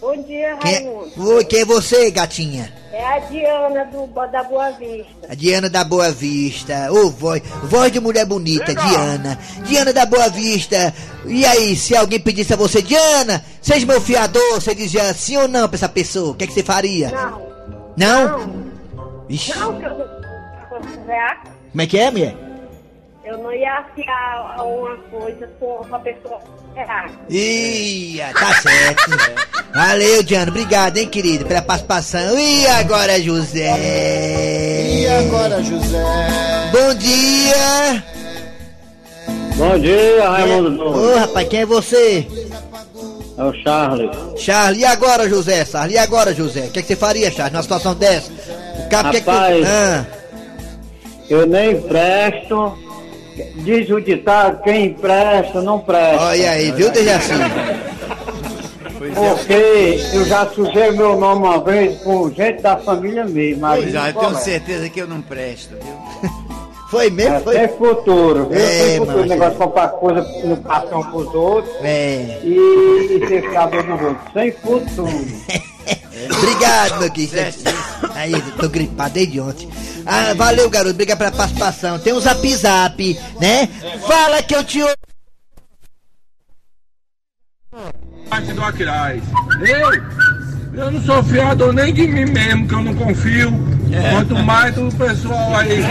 Bom 0.00 0.16
dia, 0.22 0.56
Quem 0.60 0.74
Raimundo. 0.74 1.12
é, 1.16 1.20
Oi, 1.20 1.44
quem 1.44 1.60
é 1.60 1.64
você, 1.64 2.10
gatinha? 2.10 2.72
É 2.92 3.04
a 3.04 3.18
Diana 3.20 3.84
do, 3.86 4.06
da 4.28 4.42
Boa 4.44 4.70
Vista. 4.72 5.26
A 5.28 5.34
Diana 5.34 5.68
da 5.70 5.82
Boa 5.84 6.10
Vista. 6.12 6.92
Ô, 6.92 7.10
voz, 7.10 7.42
voz 7.64 7.90
de 7.92 7.98
mulher 8.00 8.24
bonita, 8.26 8.74
Diana. 8.74 9.38
Diana 9.64 9.92
da 9.92 10.04
Boa 10.06 10.28
Vista. 10.28 10.92
E 11.26 11.44
aí, 11.44 11.74
se 11.76 11.96
alguém 11.96 12.20
pedisse 12.20 12.52
a 12.52 12.56
você, 12.56 12.82
Diana, 12.82 13.44
seja 13.60 13.86
meu 13.86 14.00
fiador, 14.00 14.54
você 14.54 14.74
dizia 14.74 15.12
sim 15.14 15.36
ou 15.36 15.48
não 15.48 15.68
pra 15.68 15.76
essa 15.76 15.88
pessoa? 15.88 16.32
O 16.32 16.34
que, 16.34 16.44
é 16.44 16.46
que 16.46 16.52
você 16.52 16.62
faria? 16.62 17.10
Não, 17.10 17.42
Não? 17.96 18.62
Ixi, 19.28 19.56
não, 19.58 19.78
que 19.78 19.84
eu 19.86 20.22
como 21.70 21.80
é 21.82 21.86
que 21.86 21.98
é, 21.98 22.10
mulher? 22.10 22.51
Eu 23.24 23.38
não 23.38 23.52
ia 23.52 23.72
afiar 23.78 24.64
uma 24.66 24.96
coisa 25.10 25.48
com 25.60 25.66
uma 25.86 25.98
pessoa 26.00 26.40
errada. 26.76 27.12
Ih, 27.30 28.20
tá 28.34 28.54
certo. 28.60 29.10
Valeu, 29.72 30.22
Diana. 30.24 30.50
Obrigado, 30.50 30.96
hein, 30.98 31.06
querido, 31.08 31.44
pela 31.46 31.62
participação. 31.62 32.36
E 32.38 32.66
agora, 32.66 33.20
José? 33.20 33.70
E 35.02 35.06
agora, 35.06 35.62
José? 35.62 36.02
Bom 36.72 36.94
dia. 36.96 38.04
Bom 39.56 39.78
dia, 39.78 40.28
Raimundo 40.28 40.82
Ô, 40.88 40.92
Doido. 40.92 41.18
rapaz, 41.18 41.48
quem 41.48 41.60
é 41.60 41.66
você? 41.66 42.26
É 43.38 43.44
o 43.44 43.52
Charles. 43.62 44.10
Charles, 44.36 44.80
e 44.80 44.84
agora, 44.84 45.28
José? 45.28 45.64
Charles, 45.64 45.94
e 45.94 45.98
agora, 45.98 46.34
José? 46.34 46.62
O 46.62 46.70
que, 46.70 46.80
é 46.80 46.82
que 46.82 46.88
você 46.88 46.96
faria, 46.96 47.30
Charles, 47.30 47.52
numa 47.52 47.62
situação 47.62 47.94
dessa? 47.94 48.32
O 48.84 48.88
cabo 48.88 49.10
quer 49.12 49.20
que... 49.20 49.30
Rapaz. 49.30 49.66
Ah, 49.68 50.06
Eu 51.30 51.46
nem 51.46 51.80
presto. 51.82 52.76
Diz 53.56 53.88
o 53.90 54.00
ditado, 54.00 54.62
quem 54.62 54.92
presta, 54.94 55.60
não 55.62 55.78
presta. 55.78 56.22
olha 56.24 56.50
aí, 56.50 56.70
viu, 56.72 56.90
Dejaci? 56.90 57.32
É, 57.32 57.92
Porque 59.34 60.00
eu 60.14 60.24
já 60.26 60.46
sujei 60.46 60.90
meu 60.92 61.18
nome 61.18 61.44
uma 61.46 61.58
vez 61.62 61.98
com 62.02 62.30
gente 62.30 62.62
da 62.62 62.76
família 62.76 63.24
mesmo. 63.24 63.66
pois 63.66 63.94
é, 63.94 64.08
eu 64.10 64.14
tenho 64.14 64.34
certeza 64.36 64.88
que 64.88 65.00
eu 65.00 65.06
não 65.08 65.20
presto, 65.20 65.74
viu? 65.82 66.30
Foi 66.90 67.08
mesmo? 67.10 67.36
É, 67.36 67.40
Foi? 67.40 67.58
tem 67.58 67.68
futuro, 67.68 68.48
viu? 68.50 68.60
É, 68.60 68.66
tem 68.88 68.98
futuro. 68.98 69.16
macho. 69.16 69.28
negócio 69.30 69.52
de 69.52 69.56
comprar 69.58 69.88
coisa 69.88 70.20
no 70.44 70.56
cartão 70.58 71.02
pros 71.04 71.34
outros 71.34 71.74
É. 71.82 72.38
e, 72.44 73.18
e 73.18 73.26
ser 73.28 73.48
fiador 73.50 73.82
dos 73.82 74.02
outros. 74.02 74.32
Sem 74.34 74.52
futuro. 74.52 75.26
Obrigado, 76.36 77.00
meu 77.00 77.10
querido. 77.10 77.36
Aí, 78.14 78.40
tô 78.58 78.68
gripado 78.68 79.14
desde 79.14 79.40
ontem. 79.40 79.68
Ah, 80.06 80.34
valeu, 80.34 80.68
garoto. 80.68 80.90
Obrigado 80.94 81.18
pela 81.18 81.30
participação. 81.32 81.98
Tem 81.98 82.12
um 82.12 82.20
zap 82.20 82.54
zap, 82.56 83.18
né? 83.40 83.68
Fala 84.06 84.42
que 84.42 84.54
eu 84.54 84.64
te 84.64 84.82
ouço. 84.82 84.96
parte 88.28 88.52
do 88.52 88.62
Aquiraz. 88.64 89.22
Eu, 89.60 90.82
eu 90.84 90.90
não 90.90 91.02
sou 91.02 91.22
fiador 91.22 91.72
nem 91.72 91.92
de 91.92 92.06
mim 92.06 92.24
mesmo, 92.24 92.66
que 92.66 92.74
eu 92.74 92.82
não 92.82 92.94
confio. 92.94 93.50
Quanto 94.10 94.34
mais 94.36 94.74
do 94.74 94.90
pessoal 94.96 95.54
aí 95.54 95.82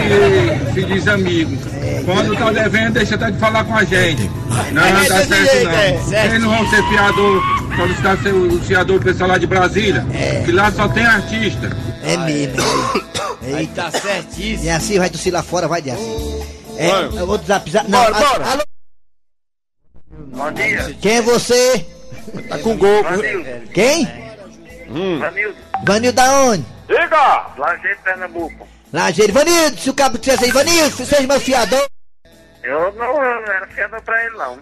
que 0.66 0.74
se 0.74 0.84
diz 0.84 1.06
amigo. 1.06 1.56
Quando 2.04 2.36
tá 2.36 2.50
devendo, 2.50 2.94
deixa 2.94 3.14
até 3.14 3.30
de 3.30 3.38
falar 3.38 3.62
com 3.64 3.76
a 3.76 3.84
gente. 3.84 4.28
Não, 4.72 4.82
É 4.82 5.04
tá 5.06 5.24
certo 5.24 5.32
é, 5.32 5.92
não. 5.92 6.24
Eles 6.24 6.42
não 6.42 6.50
vão 6.50 6.68
ser 6.68 6.82
fiador, 6.88 7.42
quando 7.76 7.92
está 7.92 8.16
ser 8.16 8.32
o 8.34 8.60
fiador 8.62 8.98
do 8.98 9.04
pessoal 9.04 9.30
lá 9.30 9.38
de 9.38 9.46
Brasília. 9.46 10.04
Que 10.44 10.52
lá 10.52 10.70
só 10.72 10.88
tem 10.88 11.04
artista. 11.04 11.70
É 12.02 12.16
mesmo. 12.18 12.62
Aí 13.42 13.54
Eita. 13.60 13.90
tá 13.90 13.90
certíssimo. 13.98 14.64
E 14.64 14.70
assim 14.70 14.98
vai 14.98 15.10
tossir 15.10 15.32
lá 15.32 15.42
fora, 15.42 15.66
vai 15.68 15.82
de 15.82 15.90
assim. 15.90 16.42
É, 16.76 16.88
é 16.88 17.22
outro 17.22 17.46
zap 17.46 17.70
zap. 17.70 17.90
Não, 17.90 18.00
Bora, 18.02 18.16
a- 18.16 18.20
bora. 18.20 18.44
Alô, 18.50 18.62
Bom 20.34 20.52
dia, 20.52 20.96
quem 21.00 21.16
é 21.16 21.22
você? 21.22 21.86
Tá 22.48 22.58
com 22.58 22.76
gol. 22.76 23.02
Vanildo. 23.02 23.68
Quem? 23.72 24.06
Vanildo. 25.18 25.56
Vanil 25.84 26.12
da 26.12 26.32
onde? 26.42 26.64
Diga! 26.88 27.46
Lajeiro, 27.58 27.98
Pernambuco. 28.04 28.68
Lajeiro. 28.92 29.32
Vanildo, 29.32 29.78
se 29.78 29.90
o 29.90 29.94
cabo 29.94 30.18
dissesse 30.18 30.44
aí, 30.44 30.50
Vanildo, 30.50 30.94
se 30.96 31.06
seja 31.06 31.26
meu 31.26 31.40
fiador. 31.40 31.84
Eu 32.62 32.92
não 32.92 33.22
eu 33.22 33.40
não 33.42 33.52
era 33.52 33.66
fiador 33.68 34.00
pra 34.02 34.24
ele, 34.24 34.36
não. 34.36 34.58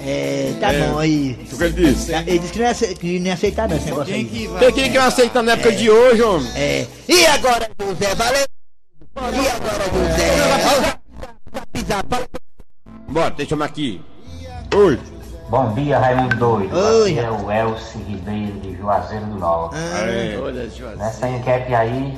É, 0.00 0.54
tá 0.58 0.68
bom 0.72 0.98
aí. 0.98 1.38
O 1.52 1.56
que 1.58 1.64
ele 1.64 1.72
disse? 1.92 2.12
Ele 2.14 2.38
disse 2.38 2.52
que 2.52 2.58
não 2.58 2.64
ia, 2.66 2.70
ace- 2.70 2.94
que 2.94 3.18
não 3.18 3.26
ia 3.26 3.34
aceitar 3.34 3.68
não 3.68 3.76
esse 3.76 3.86
negócio 3.86 4.06
Quem 4.14 4.26
aí. 4.32 4.46
vai? 4.46 4.58
Tem 4.60 4.72
quem 4.72 4.92
que 4.92 4.98
não 4.98 5.04
aceita 5.06 5.42
na 5.42 5.52
época 5.52 5.72
de 5.72 5.90
hoje, 5.90 6.22
homem? 6.22 6.50
É. 6.56 6.86
E 7.08 7.26
agora, 7.26 7.68
José? 7.80 8.14
Valeu? 8.14 8.46
E 9.16 9.48
agora, 9.48 9.84
José? 9.92 10.98
Zap, 11.86 12.08
fala- 12.08 12.26
Bora, 13.08 13.30
deixa 13.30 13.42
eu 13.42 13.48
chamar 13.56 13.64
aqui. 13.66 14.00
Oi. 14.74 14.98
Bom 15.50 15.74
dia, 15.74 15.98
Raimundo 15.98 16.36
Doido. 16.36 16.74
Oi. 16.74 17.10
Aqui 17.10 17.18
é 17.18 17.30
o 17.30 17.50
Elcio 17.52 18.00
Ribeiro 18.00 18.52
de 18.60 18.74
Juazeiro 18.78 19.26
do 19.26 19.34
Norte. 19.38 19.76
É. 19.76 20.38
Olha, 20.42 20.70
José. 20.70 20.96
Nessa 20.96 21.28
enquete 21.28 21.74
aí, 21.74 22.16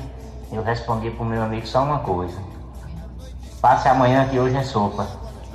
eu 0.52 0.62
respondi 0.62 1.10
pro 1.10 1.24
meu 1.24 1.42
amigo 1.42 1.66
só 1.66 1.82
uma 1.82 1.98
coisa. 1.98 2.36
Passe 3.64 3.88
amanhã 3.88 4.28
que 4.30 4.38
hoje 4.38 4.54
é 4.58 4.62
sopa. 4.62 5.06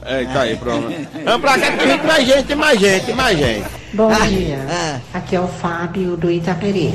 É, 0.04 0.24
tá 0.34 0.42
aí, 0.42 0.56
pronto. 0.56 0.92
Vamos 1.24 1.42
pra 1.42 1.60
cá 1.60 1.72
que 1.74 1.86
tem 1.86 1.98
mais 2.08 2.26
gente, 2.28 2.44
tem 2.44 2.56
mais 2.56 2.80
gente, 2.80 3.06
tem 3.06 3.14
mais 3.16 3.38
gente. 3.38 3.66
Bom 3.94 4.10
Ah, 4.12 4.26
dia, 4.26 4.66
ah. 4.68 4.98
aqui 5.14 5.36
é 5.36 5.40
o 5.40 5.48
Fábio 5.48 6.18
do 6.18 6.32
Itaperi. 6.32 6.92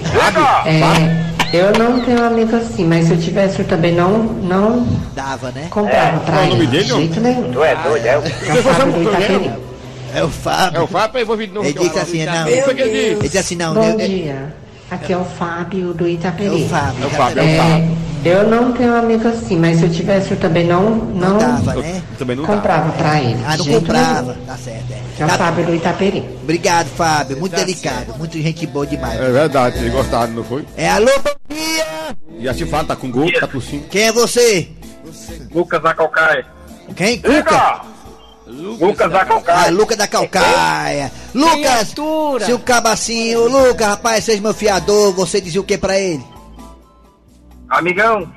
É, 0.67 1.57
eu 1.57 1.71
não 1.79 2.05
tenho 2.05 2.25
amigo 2.27 2.57
assim, 2.57 2.85
mas 2.85 3.07
se 3.07 3.13
eu 3.13 3.21
tivesse 3.21 3.61
eu 3.61 3.65
também 3.65 3.95
não, 3.95 4.25
não 4.25 4.85
Dava, 5.15 5.53
né? 5.53 5.69
comprava 5.71 6.19
pra 6.19 6.33
qual 6.33 6.37
é 6.37 6.41
o 6.41 6.47
ele. 6.47 6.55
nome 6.55 6.67
dele, 6.67 6.83
de 6.85 6.91
jeito 6.91 7.21
nenhum. 7.21 7.53
Tu 7.53 7.63
é 7.63 7.77
doido, 7.77 8.07
é? 8.07 8.11
É 8.15 8.19
o 8.19 8.63
Fábio 8.65 8.93
do 8.93 9.03
Itaperi. 9.09 9.51
É 10.17 10.25
o 10.25 10.29
Fábio. 10.31 10.79
É 10.79 10.83
o 10.83 10.87
Fábio 10.89 11.21
envolvido 11.21 11.55
no 11.55 11.65
Ele 11.65 11.79
disse 11.79 11.99
assim, 12.01 12.25
não. 12.27 12.45
O 12.45 12.49
ele 12.49 13.19
disse? 13.23 13.39
assim, 13.39 13.55
não. 13.55 13.75
Bom 13.75 13.85
eu- 13.85 14.01
é- 14.01 14.07
dia, 14.09 14.55
aqui 14.91 15.13
é 15.13 15.17
o 15.17 15.25
Fábio 15.25 15.95
do 15.95 16.09
É 16.09 16.11
Itaperi. 16.11 16.49
o 16.65 16.69
Fábio. 16.69 17.05
É 17.05 17.07
o 17.07 17.11
Fábio, 17.11 17.39
é 17.39 17.45
o 17.45 17.49
É, 17.49 17.57
Fábio. 17.59 18.04
Eu 18.29 18.49
não 18.49 18.73
tenho 18.73 18.95
amigo 18.97 19.27
assim, 19.29 19.57
mas 19.59 19.79
se 19.79 19.85
eu 19.85 19.91
tivesse 19.91 20.31
eu 20.33 20.37
também 20.39 20.67
não, 20.67 20.91
não, 20.97 21.31
Não 21.31 21.39
dava, 21.39 21.75
né? 21.77 22.03
Também 22.19 22.37
não 22.37 22.45
comprava 22.45 22.91
pra 22.93 23.21
ele. 23.21 23.43
Ah, 23.47 23.57
não 23.57 23.65
comprava. 23.67 24.33
nenhum. 24.33 24.47
Tá 24.47 24.57
certo, 24.57 24.93
é. 24.93 25.03
É 25.21 25.25
o 25.25 25.29
Tá- 25.29 25.39
Fábio 25.39 25.67
do 25.67 25.75
Itaperi. 25.75 26.25
Obrigado, 26.43 26.87
Fábio. 26.89 27.37
Muito 27.39 27.55
delicado. 27.57 28.15
Muito 28.19 28.37
gente 28.41 28.67
boa 28.67 28.87
demais. 28.87 29.21
É 29.21 29.31
verdade, 29.31 29.79
vocês 29.79 29.93
gostaram, 29.93 30.33
não 30.33 30.45
foi? 30.45 30.65
É, 30.77 30.89
alô, 30.91 31.11
bom 31.23 31.55
dia. 31.55 32.17
E 32.39 32.49
a 32.49 32.55
Cifada 32.55 32.89
tá 32.89 32.97
com 32.97 33.11
gol, 33.11 33.31
tá 33.33 33.47
tossindo. 33.47 33.85
Quem 33.89 34.03
é 34.05 34.13
você? 34.13 34.69
Lucas 35.55 35.85
Acalcaia. 35.85 36.45
Quem? 36.97 37.19
Cuca? 37.19 37.33
Diga! 37.39 37.81
Lucas 38.47 39.15
Ah, 39.15 39.21
Acalcaia. 39.23 39.71
Lucas 39.71 39.97
da 39.97 40.07
Calcaia. 40.07 41.11
Lucas, 41.35 41.95
se 42.45 42.53
o 42.53 42.59
cabacinho, 42.59 43.49
Lucas, 43.49 43.87
rapaz, 43.87 44.25
seja 44.25 44.43
meu 44.43 44.53
fiador, 44.53 45.13
você 45.15 45.41
dizia 45.41 45.61
o 45.61 45.65
que 45.65 45.79
pra 45.79 45.99
ele? 45.99 46.23
Amigão, 47.79 48.33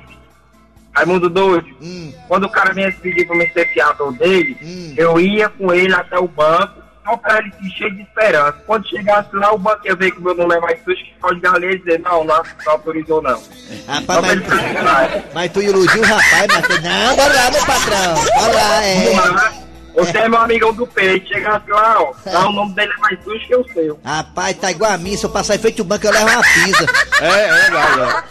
Raimundo 0.94 1.28
Doido. 1.30 1.68
Hum, 1.80 2.12
Quando 2.26 2.44
o 2.44 2.50
cara 2.50 2.72
vinha 2.72 2.90
pedir 2.92 3.26
pra 3.26 3.36
me 3.36 3.48
ser 3.50 3.72
fiador 3.72 4.12
dele, 4.12 4.56
Hum. 4.62 4.94
eu 4.96 5.20
ia 5.20 5.48
com 5.48 5.72
ele 5.72 5.94
até 5.94 6.18
o 6.18 6.26
banco, 6.28 6.82
só 7.04 7.16
pra 7.16 7.38
ele 7.38 7.52
se 7.58 7.66
encher 7.66 7.94
de 7.94 8.02
esperança. 8.02 8.52
Quando 8.66 8.86
chegasse 8.88 9.28
lá, 9.34 9.52
o 9.52 9.58
banco 9.58 9.86
ia 9.86 9.94
ver 9.96 10.10
que 10.10 10.18
o 10.18 10.22
meu 10.22 10.34
nome 10.34 10.54
é 10.56 10.60
mais 10.60 10.78
sujo, 10.84 10.96
que 10.96 11.14
pode 11.20 11.40
galinha 11.40 11.72
e 11.72 11.78
dizer, 11.78 12.00
não, 12.00 12.24
não, 12.24 12.42
não 12.66 12.72
autorizou 12.72 13.22
não. 13.22 13.40
rapaz, 13.86 14.20
Só 14.20 14.32
ele 14.32 14.44
mas, 14.46 14.60
precisar. 14.60 15.22
mas 15.34 15.52
tu 15.52 15.62
iludiu 15.62 16.02
o 16.02 16.06
rapaz, 16.06 16.46
mas 16.48 16.82
não, 16.82 17.16
bora 17.16 17.34
lá, 17.34 17.50
meu 17.50 17.64
patrão. 17.66 18.14
Bora 18.40 18.52
lá, 18.54 18.84
é. 18.84 19.68
Você 19.96 20.16
é 20.18 20.28
meu 20.28 20.38
amigão 20.38 20.72
do 20.72 20.86
peito, 20.86 21.26
chegasse 21.26 21.68
lá, 21.70 22.00
ó, 22.00 22.12
tá, 22.22 22.48
o 22.48 22.52
nome 22.52 22.72
dele 22.74 22.92
é 22.96 23.00
mais 23.00 23.24
sujo 23.24 23.44
que 23.48 23.56
o 23.56 23.64
seu. 23.72 23.98
Rapaz, 24.04 24.56
tá 24.58 24.70
igual 24.70 24.92
a 24.92 24.98
mim, 24.98 25.16
se 25.16 25.24
eu 25.26 25.30
passar 25.30 25.56
em 25.56 25.58
frente 25.58 25.80
ao 25.80 25.86
banco, 25.86 26.06
eu 26.06 26.12
levo 26.12 26.26
uma 26.30 26.42
pizza. 26.42 26.86
É, 27.20 27.26
é 27.48 27.52
verdade. 27.70 28.24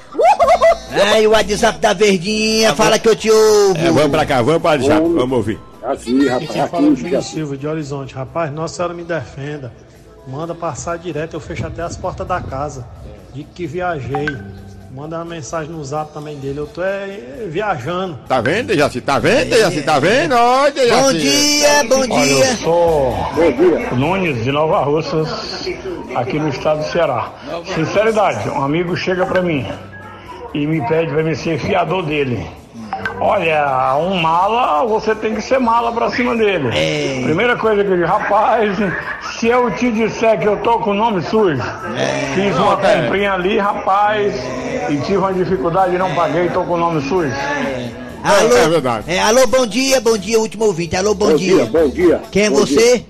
Aí 1.03 1.27
o 1.27 1.31
WhatsApp 1.31 1.79
da 1.79 1.93
Verdinha, 1.93 2.73
fala 2.73 2.97
que 2.97 3.07
eu 3.07 3.15
te 3.15 3.29
ouvo. 3.29 3.77
É, 3.77 3.91
vamos 3.91 4.09
pra 4.09 4.25
cá, 4.25 4.41
vamos 4.41 4.61
pra 4.61 4.77
já, 4.77 4.99
vamos 4.99 5.31
ouvir. 5.31 5.59
Aqui, 5.83 6.27
rapaz, 6.27 6.49
Quem 6.49 6.67
fala 6.67 6.85
é 6.85 6.89
o 6.89 6.93
aqui, 6.93 7.01
Júlio 7.01 7.21
Silva 7.21 7.57
de 7.57 7.67
Horizonte. 7.67 8.15
Rapaz, 8.15 8.51
Nossa 8.51 8.75
Senhora 8.75 8.93
me 8.93 9.03
defenda. 9.03 9.71
Manda 10.27 10.53
passar 10.53 10.97
direto, 10.97 11.35
eu 11.35 11.39
fecho 11.39 11.65
até 11.65 11.81
as 11.81 11.95
portas 11.95 12.27
da 12.27 12.41
casa. 12.41 12.85
Digo 13.33 13.49
que 13.53 13.65
viajei. 13.65 14.27
Manda 14.91 15.17
uma 15.17 15.25
mensagem 15.25 15.71
no 15.71 15.83
zap 15.83 16.11
também 16.11 16.37
dele. 16.37 16.59
Eu 16.59 16.67
tô 16.67 16.81
é, 16.81 17.45
viajando. 17.47 18.17
Tá 18.27 18.41
vendo, 18.41 18.67
Dejaci? 18.67 18.99
Tá 18.99 19.19
vendo, 19.19 19.49
Dejaci? 19.49 19.81
Tá 19.83 19.99
vendo? 19.99 20.33
Olha, 20.33 20.71
Dejaci. 20.71 21.03
Bom 21.03 21.13
dia, 21.13 21.83
bom 21.83 22.07
dia. 22.25 22.57
sou 22.57 23.15
Nunes 23.95 24.43
de 24.43 24.51
Nova 24.51 24.79
Russas, 24.83 25.67
aqui 26.15 26.39
no 26.39 26.49
estado 26.49 26.79
do 26.79 26.91
Ceará. 26.91 27.31
Sinceridade, 27.75 28.49
um 28.49 28.63
amigo 28.63 28.95
chega 28.97 29.25
pra 29.25 29.41
mim 29.41 29.65
e 30.53 30.65
me 30.65 30.81
pede 30.87 31.11
pra 31.11 31.23
me 31.23 31.35
ser 31.35 31.59
fiador 31.59 32.03
dele. 32.03 32.45
Olha, 33.19 33.95
um 33.97 34.15
mala, 34.21 34.85
você 34.85 35.15
tem 35.15 35.33
que 35.33 35.41
ser 35.41 35.59
mala 35.59 35.91
pra 35.91 36.09
cima 36.11 36.35
dele. 36.35 36.69
É. 36.73 37.21
Primeira 37.23 37.55
coisa 37.55 37.83
que 37.83 37.89
eu 37.89 37.95
digo, 37.95 38.07
rapaz, 38.07 38.77
se 39.39 39.47
eu 39.47 39.71
te 39.71 39.91
disser 39.91 40.39
que 40.39 40.47
eu 40.47 40.57
tô 40.57 40.79
com 40.79 40.91
o 40.91 40.93
nome 40.93 41.21
sujo, 41.23 41.61
fiz 42.35 42.55
uma 42.57 42.73
É. 42.73 43.01
comprinha 43.03 43.33
ali, 43.33 43.57
rapaz, 43.57 44.35
e 44.89 44.97
tive 44.97 45.17
uma 45.17 45.33
dificuldade 45.33 45.95
e 45.95 45.97
não 45.97 46.13
paguei, 46.13 46.49
tô 46.49 46.63
com 46.63 46.73
o 46.73 46.77
nome 46.77 47.01
sujo. 47.01 47.33
Alô, 48.23 48.57
é 48.57 48.67
verdade. 48.67 49.03
é, 49.07 49.19
alô, 49.21 49.47
bom 49.47 49.65
dia, 49.65 49.99
bom 50.01 50.17
dia, 50.17 50.39
último 50.39 50.65
ouvinte. 50.65 50.95
Alô, 50.95 51.13
bom, 51.15 51.35
dia. 51.35 51.65
bom 51.65 51.87
dia. 51.89 52.21
Quem 52.31 52.43
é 52.45 52.49
Bom 52.49 52.57
você? 52.57 52.97
dia. 52.99 53.05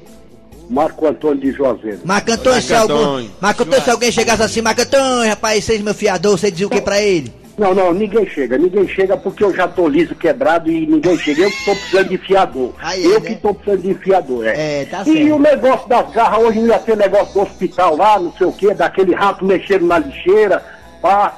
Marco 0.70 1.08
Antônio 1.08 1.40
de 1.40 1.52
Juazeiro. 1.52 2.00
Marco 2.04 2.32
Antônio, 2.32 2.62
se, 2.62 2.74
Marco 2.74 2.92
algum, 2.92 3.04
Antônio. 3.06 3.32
Marco 3.40 3.64
Antônio, 3.64 3.84
se 3.84 3.90
alguém 3.90 4.12
chegasse 4.12 4.44
assim, 4.44 4.62
Marco 4.62 4.82
Antônio, 4.82 5.30
rapaz, 5.30 5.64
seja 5.64 5.84
meu 5.84 5.94
fiador, 5.94 6.38
você 6.38 6.52
dizia 6.52 6.68
o 6.68 6.70
que 6.70 6.82
pra 6.82 7.02
ele? 7.02 7.32
Não, 7.58 7.74
não, 7.74 7.92
ninguém 7.92 8.28
chega. 8.30 8.56
Ninguém 8.58 8.88
chega 8.88 9.18
porque 9.18 9.44
eu 9.44 9.56
já 9.56 9.68
tô 9.68 9.88
liso, 9.88 10.14
quebrado 10.14 10.70
e 10.70 10.86
ninguém 10.86 11.18
chega. 11.18 11.42
Eu 11.44 11.50
que 11.50 11.66
tô 11.66 11.76
precisando 11.76 12.10
de 12.10 12.18
fiador. 12.20 12.74
Aí 12.80 13.04
é, 13.04 13.08
eu 13.16 13.20
né? 13.20 13.30
que 13.30 13.36
tô 13.38 13.54
precisando 13.54 13.82
de 13.82 13.94
fiador, 13.96 14.46
é. 14.46 14.82
É, 14.82 14.86
tá 14.86 15.02
E 15.02 15.06
certo. 15.14 15.34
o 15.36 15.40
negócio 15.40 15.90
das 15.90 16.12
garras, 16.12 16.40
hoje 16.44 16.60
não 16.60 16.68
ia 16.68 16.80
ter 16.80 16.96
negócio 16.98 17.34
do 17.34 17.42
hospital 17.42 17.96
lá, 17.98 18.20
não 18.20 18.32
sei 18.34 18.46
o 18.46 18.52
quê, 18.52 18.74
daquele 18.76 19.16
rato 19.16 19.44
mexendo 19.44 19.88
na 19.88 19.98
lixeira, 19.98 20.64
pá. 21.02 21.34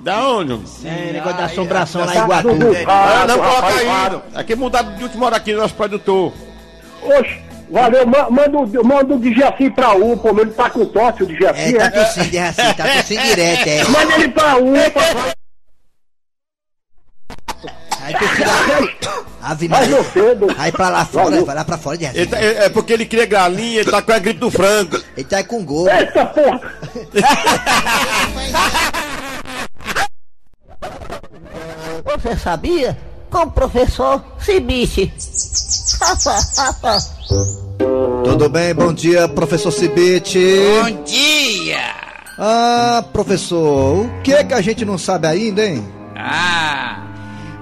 Da 0.00 0.26
onde? 0.28 0.58
É, 0.84 1.12
negócio 1.12 1.36
da 1.38 1.44
assombração 1.44 2.04
lá 2.04 2.14
em 2.14 2.18
Ah, 2.18 2.24
Iguatu. 2.24 2.48
não, 2.48 3.38
coloca 3.38 3.66
aí. 3.66 4.20
Aqui 4.34 4.56
mudaram 4.56 4.94
de 4.96 5.02
última 5.04 5.26
hora 5.26 5.36
aqui, 5.36 5.52
nosso 5.52 5.74
produtor. 5.74 6.32
Oxe, 7.02 7.38
valeu, 7.70 8.06
ma- 8.06 8.30
manda, 8.30 8.58
o- 8.58 8.84
manda 8.84 9.14
o 9.14 9.18
Djaci 9.18 9.70
pra 9.70 9.94
UPA, 9.94 10.28
ele 10.40 10.50
tá 10.52 10.68
com 10.70 10.84
tosse, 10.86 11.22
o 11.22 11.26
Djaci. 11.26 11.76
É, 11.76 11.78
tá 11.78 11.90
tossindo, 11.90 12.36
é 12.36 12.48
assim, 12.48 12.74
tá 12.74 12.88
tossindo 12.88 13.22
direto, 13.22 13.68
é. 13.68 13.84
Manda 13.84 14.14
ele 14.14 14.28
pra 14.28 14.56
UPA. 14.56 15.34
Aí 18.02 18.14
tu 18.14 18.28
fica. 18.28 18.50
Ave 19.42 19.68
Maria. 19.68 19.96
Aí 20.58 20.72
pra 20.72 20.88
lá 20.90 21.04
fora, 21.04 21.24
Valeu. 21.30 21.46
vai 21.46 21.54
lá 21.54 21.64
pra 21.64 21.78
fora 21.78 21.96
de 21.96 22.26
tá- 22.26 22.38
é, 22.38 22.64
é 22.66 22.68
porque 22.68 22.92
ele 22.92 23.06
cria 23.06 23.24
galinha, 23.26 23.80
ele 23.80 23.90
tá 23.90 24.02
com 24.02 24.12
a 24.12 24.18
gripe 24.18 24.38
do 24.40 24.50
frango. 24.50 25.00
Ele 25.16 25.24
tá 25.26 25.42
com 25.44 25.64
gol. 25.64 25.88
Eita 25.88 26.26
porra! 26.26 26.60
Você 32.04 32.36
sabia? 32.36 32.96
Com 33.30 33.42
o 33.42 33.50
professor 33.50 34.24
Cibiche. 34.38 35.12
Tudo 38.24 38.48
bem? 38.48 38.74
Bom 38.74 38.92
dia, 38.92 39.28
professor 39.28 39.70
Cibite. 39.70 40.38
Bom 40.82 41.04
dia! 41.04 41.94
Ah, 42.38 43.04
professor, 43.12 44.04
o 44.04 44.22
que 44.22 44.32
é 44.32 44.42
que 44.42 44.54
a 44.54 44.60
gente 44.60 44.84
não 44.84 44.98
sabe 44.98 45.28
ainda, 45.28 45.64
hein? 45.64 45.86
Ah, 46.16 47.06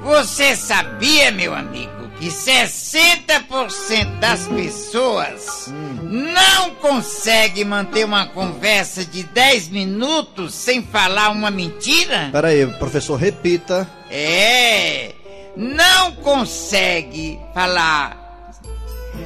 você 0.03 0.57
sabia, 0.57 1.31
meu 1.33 1.55
amigo, 1.55 2.09
que 2.19 2.29
60% 2.29 4.19
das 4.19 4.47
pessoas 4.47 5.73
não 6.03 6.71
consegue 6.77 7.65
manter 7.65 8.05
uma 8.05 8.27
conversa 8.27 9.05
de 9.05 9.23
10 9.23 9.69
minutos 9.69 10.55
sem 10.55 10.83
falar 10.83 11.31
uma 11.31 11.51
mentira? 11.51 12.31
Pera 12.33 12.49
aí, 12.49 12.67
professor, 12.79 13.17
repita. 13.17 13.87
É, 14.11 15.15
não 15.59 16.13
consegue 16.13 17.39
falar. 17.53 18.27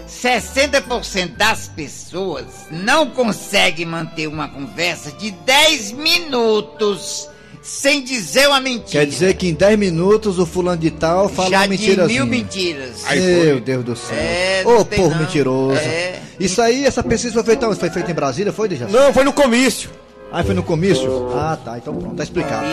60% 0.08 1.36
das 1.36 1.68
pessoas 1.68 2.44
não 2.70 3.10
consegue 3.10 3.84
manter 3.84 4.26
uma 4.26 4.48
conversa 4.48 5.12
de 5.12 5.30
10 5.30 5.92
minutos 5.92 7.28
sem 7.62 8.02
dizer 8.02 8.48
uma 8.48 8.60
mentira. 8.60 8.90
Quer 8.90 9.06
dizer 9.06 9.34
que 9.34 9.48
em 9.48 9.54
10 9.54 9.78
minutos 9.78 10.38
o 10.38 10.46
fulano 10.46 10.80
de 10.80 10.90
tal 10.90 11.28
fala 11.28 11.50
Já 11.50 11.58
uma 11.58 11.64
de 11.64 11.70
mentira 11.70 12.06
mil 12.06 12.26
mentiras. 12.26 13.04
Meu 13.14 13.60
Deus 13.60 13.84
do 13.84 13.94
céu. 13.94 14.16
É, 14.16 14.62
Ô, 14.64 14.78
não 14.78 14.84
tem 14.84 14.98
povo 14.98 15.10
não. 15.14 15.18
mentiroso. 15.18 15.78
É. 15.78 16.20
Isso 16.40 16.60
aí, 16.60 16.84
essa 16.84 17.02
pesquisa 17.02 17.34
foi 17.34 17.44
feita? 17.44 17.74
Foi 17.74 17.90
feita 17.90 18.10
em 18.10 18.14
Brasília, 18.14 18.52
foi, 18.52 18.68
Dejaci? 18.68 18.92
Não, 18.92 19.12
foi 19.12 19.24
no 19.24 19.32
comício. 19.32 19.90
Ah, 20.32 20.42
foi 20.42 20.54
no 20.54 20.62
comício? 20.62 21.28
Ah, 21.36 21.58
tá. 21.62 21.76
Então 21.76 21.94
pronto, 21.94 22.16
tá 22.16 22.22
explicado. 22.22 22.66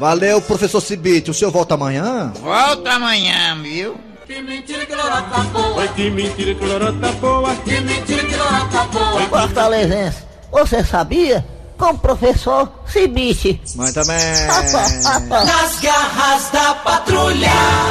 Valeu, 0.00 0.40
professor 0.42 0.80
Cibite. 0.80 1.30
O 1.30 1.34
senhor 1.34 1.50
volta 1.52 1.74
amanhã? 1.74 2.32
Volta 2.42 2.90
amanhã, 2.92 3.56
viu? 3.62 3.96
Que 4.26 4.42
mentira 4.42 4.84
que 4.84 4.94
lorota 4.94 5.40
boa. 5.52 5.76
Oi, 5.76 5.88
que 5.88 6.10
mentira 6.10 6.54
que 6.54 6.64
lorota 6.64 7.12
boa. 7.20 7.54
Que 7.56 7.80
mentira 7.80 8.24
que 8.24 8.36
lorota 8.36 8.84
boa. 8.92 9.20
Fortalezense, 9.28 10.24
você 10.50 10.82
sabia? 10.82 11.44
Com 11.78 11.90
o 11.90 11.98
professor 11.98 12.70
Cibiche. 12.86 13.60
Muito 13.74 14.06
bem. 14.06 14.16
Nas 15.28 15.80
garras 15.80 16.50
da 16.52 16.74
patrulha. 16.76 17.50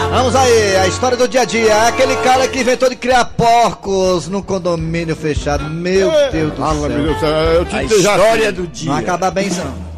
Vamos 0.10 0.36
aí, 0.36 0.76
a 0.78 0.88
história 0.88 1.18
do 1.18 1.28
dia 1.28 1.42
a 1.42 1.46
dia. 1.46 1.88
Aquele 1.88 2.16
cara 2.18 2.48
que 2.48 2.60
inventou 2.62 2.90
de 2.90 2.96
criar 2.96 3.26
porcos 3.26 4.28
num 4.30 4.42
condomínio 4.42 5.16
fechado. 5.16 5.66
Meu 5.66 6.10
Deus 6.32 6.54
do 6.54 6.64
Ah, 6.64 6.70
céu. 6.72 6.80
meu 6.80 6.90
Deus 6.90 7.14
do 7.16 7.20
céu, 7.20 7.30
eu 7.30 7.66
te 7.66 7.76
A 7.76 7.84
história 7.84 8.52
do 8.54 8.68
dia. 8.68 8.90
Não 8.90 8.98
acaba 8.98 9.30
bem, 9.30 9.50
não. 9.50 9.94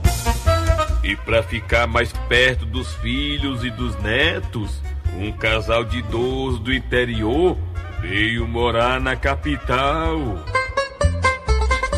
E 1.04 1.16
para 1.18 1.44
ficar 1.44 1.86
mais 1.86 2.12
perto 2.28 2.66
dos 2.66 2.92
filhos 2.96 3.64
e 3.64 3.70
dos 3.70 3.96
netos, 4.02 4.72
um 5.20 5.32
casal 5.32 5.84
de 5.86 6.00
idosos 6.00 6.60
do 6.60 6.74
interior 6.74 7.56
veio 8.02 8.48
morar 8.48 9.00
na 9.00 9.16
capital. 9.16 10.18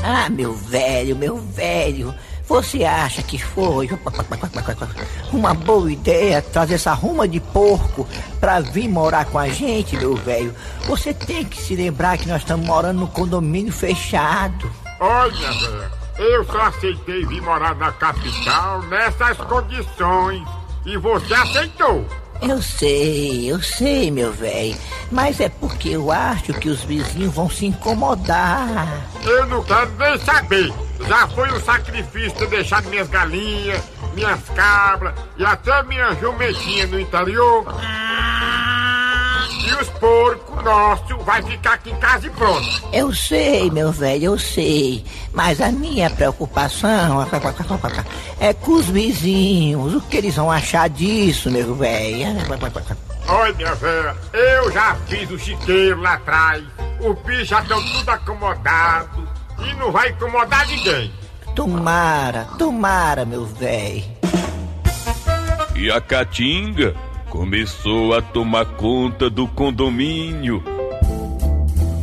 Ah, 0.10 0.30
meu 0.30 0.54
velho, 0.54 1.18
meu 1.18 1.36
velho. 1.36 2.16
Você 2.48 2.86
acha 2.86 3.22
que 3.22 3.38
foi 3.38 3.90
uma 5.34 5.54
boa 5.54 5.92
ideia 5.92 6.42
trazer 6.42 6.76
essa 6.76 6.94
ruma 6.94 7.28
de 7.28 7.42
porco 7.42 8.08
pra 8.40 8.62
vir 8.62 8.88
morar 8.88 9.26
com 9.26 9.38
a 9.38 9.50
gente, 9.50 9.98
meu 9.98 10.16
velho? 10.16 10.56
Você 10.86 11.14
tem 11.14 11.44
que 11.44 11.62
se 11.62 11.76
lembrar 11.76 12.18
que 12.18 12.26
nós 12.26 12.38
estamos 12.42 12.66
morando 12.66 13.02
num 13.02 13.08
condomínio 13.08 13.74
fechado. 13.74 14.72
Olha, 15.02 15.52
velho, 15.52 15.92
eu 16.20 16.46
só 16.46 16.62
aceitei 16.62 17.26
vir 17.26 17.42
morar 17.42 17.76
na 17.76 17.92
capital 17.92 18.84
nessas 18.84 19.36
condições. 19.40 20.48
E 20.86 20.96
você 20.96 21.34
aceitou. 21.34 22.06
Eu 22.42 22.62
sei, 22.62 23.52
eu 23.52 23.62
sei, 23.62 24.12
meu 24.12 24.32
velho. 24.32 24.78
Mas 25.12 25.40
é 25.40 25.50
porque 25.50 25.90
eu 25.90 26.12
acho 26.12 26.54
que 26.54 26.70
os 26.70 26.84
vizinhos 26.84 27.34
vão 27.34 27.50
se 27.50 27.66
incomodar. 27.66 29.06
Eu 29.24 29.46
não 29.48 29.64
quero 29.64 29.92
nem 29.98 30.18
saber. 30.20 30.74
Já 31.08 31.28
foi 31.30 31.52
um 31.52 31.60
sacrifício 31.62 32.32
ter 32.32 32.48
deixado 32.48 32.90
minhas 32.90 33.08
galinhas, 33.08 33.82
minhas 34.14 34.40
cabras 34.56 35.14
e 35.38 35.46
até 35.46 35.84
minha 35.84 36.14
jumentinha 36.16 36.88
no 36.88 37.00
interior. 37.00 37.66
E 39.66 39.74
os 39.82 39.90
porcos 39.90 40.64
nossos 40.64 41.24
vai 41.24 41.42
ficar 41.42 41.74
aqui 41.74 41.90
em 41.90 41.96
casa 41.98 42.28
e 42.28 42.30
pronto. 42.30 42.68
Eu 42.94 43.14
sei, 43.14 43.70
meu 43.72 43.92
velho, 43.92 44.26
eu 44.26 44.40
sei. 44.40 45.04
Mas 45.34 45.60
a 45.62 45.72
minha 45.72 46.10
preocupação 46.10 47.26
é 48.40 48.54
com 48.54 48.72
os 48.74 48.86
vizinhos. 48.86 49.96
O 49.96 50.02
que 50.02 50.18
eles 50.18 50.36
vão 50.36 50.52
achar 50.52 50.90
disso, 50.90 51.50
meu 51.50 51.76
velho? 51.76 52.28
Olha, 53.28 53.54
minha 53.54 53.76
velha, 53.76 54.16
eu 54.34 54.72
já 54.72 54.96
fiz 55.08 55.30
o 55.30 55.38
chiqueiro 55.38 56.02
lá 56.02 56.14
atrás. 56.14 56.64
Os 57.00 57.18
bichos 57.24 57.48
já 57.48 57.60
estão 57.62 57.84
tudo 57.84 58.10
acomodados 58.10 59.24
e 59.60 59.74
não 59.76 59.92
vai 59.92 60.10
incomodar 60.10 60.66
ninguém. 60.68 61.12
Tomara, 61.56 62.46
tomara, 62.58 63.26
meu 63.26 63.46
velho. 63.46 64.04
E 65.76 65.92
a 65.92 66.00
Caatinga 66.02 66.96
começou 67.30 68.14
a 68.14 68.22
tomar 68.22 68.66
conta 68.66 69.30
do 69.30 69.48
condomínio. 69.48 70.64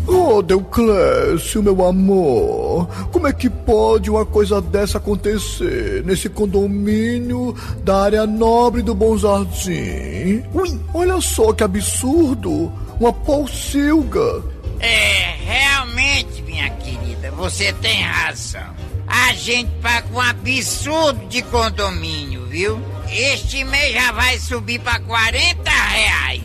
Oh, 0.07 0.43
Deuclésio, 0.43 1.63
meu 1.63 1.85
amor, 1.85 2.87
como 3.11 3.27
é 3.27 3.33
que 3.33 3.49
pode 3.49 4.11
uma 4.11 4.25
coisa 4.25 4.61
dessa 4.61 4.99
acontecer 4.99 6.05
nesse 6.05 6.29
condomínio 6.29 7.55
da 7.83 8.03
área 8.03 8.27
nobre 8.27 8.83
do 8.83 8.95
Bom 8.95 9.17
Jardim? 9.17 10.43
Ui, 10.53 10.81
olha 10.93 11.21
só 11.21 11.53
que 11.53 11.65
absurdo! 11.65 12.73
Uma 13.01 13.13
pocilga! 13.13 14.43
É, 14.79 15.37
realmente, 15.45 16.43
minha 16.43 16.69
querida, 16.71 17.31
você 17.33 17.73
tem 17.75 18.03
razão. 18.03 18.84
A 19.07 19.33
gente 19.35 19.71
paga 19.83 20.09
um 20.13 20.21
absurdo 20.21 21.27
de 21.29 21.43
condomínio, 21.43 22.47
viu? 22.47 22.81
Este 23.09 23.65
mês 23.65 23.95
já 23.95 24.13
vai 24.13 24.39
subir 24.39 24.81
pra 24.81 24.99
40 25.01 25.71
reais. 25.71 26.43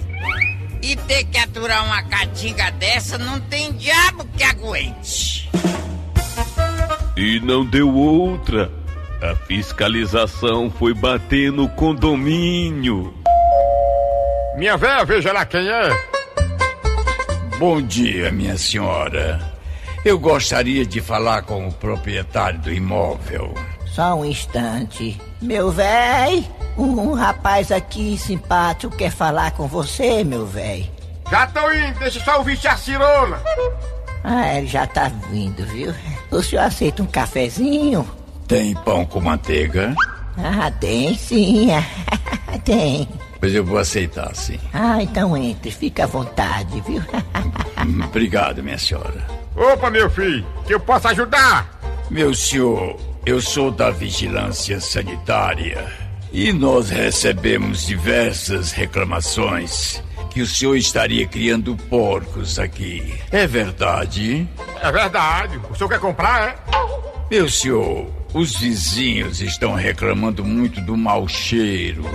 E 0.81 0.95
ter 0.95 1.25
que 1.25 1.37
aturar 1.37 1.85
uma 1.85 2.01
catinga 2.03 2.71
dessa 2.71 3.17
não 3.17 3.39
tem 3.41 3.73
diabo 3.73 4.25
que 4.37 4.43
aguente. 4.43 5.49
E 7.17 7.39
não 7.41 7.65
deu 7.65 7.93
outra. 7.93 8.71
A 9.21 9.35
fiscalização 9.35 10.69
foi 10.69 10.93
bater 10.93 11.51
no 11.51 11.67
condomínio. 11.69 13.13
Minha 14.55 14.77
velha, 14.77 15.03
veja 15.03 15.33
lá 15.33 15.45
quem 15.45 15.67
é. 15.67 15.89
Bom 17.57 17.81
dia, 17.81 18.31
minha 18.31 18.57
senhora. 18.57 19.48
Eu 20.05 20.17
gostaria 20.17 20.85
de 20.85 21.01
falar 21.01 21.41
com 21.41 21.67
o 21.67 21.73
proprietário 21.73 22.59
do 22.59 22.71
imóvel. 22.71 23.53
Só 23.85 24.15
um 24.15 24.23
instante. 24.23 25.19
Meu 25.41 25.71
véi, 25.71 26.49
um 26.77 27.13
rapaz 27.13 27.69
aqui 27.69 28.17
simpático 28.17 28.95
quer 28.95 29.11
falar 29.11 29.51
com 29.51 29.67
você, 29.67 30.23
meu 30.23 30.45
véi. 30.45 30.89
Já 31.29 31.47
tô 31.47 31.69
indo, 31.71 31.99
deixa 31.99 32.19
só 32.21 32.37
ouvir 32.37 32.59
a 32.65 32.77
cirona. 32.77 33.41
Ah, 34.23 34.55
ele 34.55 34.67
já 34.67 34.87
tá 34.87 35.11
vindo, 35.29 35.65
viu? 35.65 35.93
O 36.31 36.41
senhor 36.41 36.63
aceita 36.63 37.03
um 37.03 37.05
cafezinho? 37.05 38.09
Tem 38.47 38.73
pão 38.75 39.05
com 39.05 39.19
manteiga? 39.19 39.93
Ah, 40.37 40.71
tem 40.71 41.13
sim. 41.15 41.67
tem. 42.63 43.07
Pois 43.39 43.53
eu 43.53 43.65
vou 43.65 43.77
aceitar, 43.77 44.33
sim. 44.33 44.59
Ah, 44.73 45.03
então 45.03 45.35
entre, 45.35 45.71
fica 45.71 46.05
à 46.05 46.07
vontade, 46.07 46.81
viu? 46.81 47.01
Obrigado, 48.05 48.63
minha 48.63 48.77
senhora. 48.77 49.38
Opa, 49.59 49.89
meu 49.89 50.09
filho, 50.09 50.45
que 50.65 50.73
eu 50.73 50.79
posso 50.79 51.09
ajudar? 51.09 51.81
Meu 52.09 52.33
senhor, 52.33 52.97
eu 53.25 53.41
sou 53.41 53.69
da 53.69 53.89
Vigilância 53.89 54.79
Sanitária 54.79 55.85
e 56.31 56.53
nós 56.53 56.89
recebemos 56.89 57.85
diversas 57.85 58.71
reclamações 58.71 60.01
que 60.29 60.41
o 60.41 60.47
senhor 60.47 60.77
estaria 60.77 61.27
criando 61.27 61.75
porcos 61.75 62.57
aqui. 62.57 63.13
É 63.31 63.45
verdade? 63.45 64.47
É 64.81 64.91
verdade. 64.93 65.59
O 65.69 65.75
senhor 65.75 65.89
quer 65.89 65.99
comprar, 65.99 66.47
é? 66.47 66.55
Meu 67.29 67.49
senhor, 67.49 68.07
os 68.33 68.57
vizinhos 68.57 69.41
estão 69.41 69.75
reclamando 69.75 70.41
muito 70.41 70.79
do 70.79 70.95
mau 70.95 71.27
cheiro. 71.27 72.05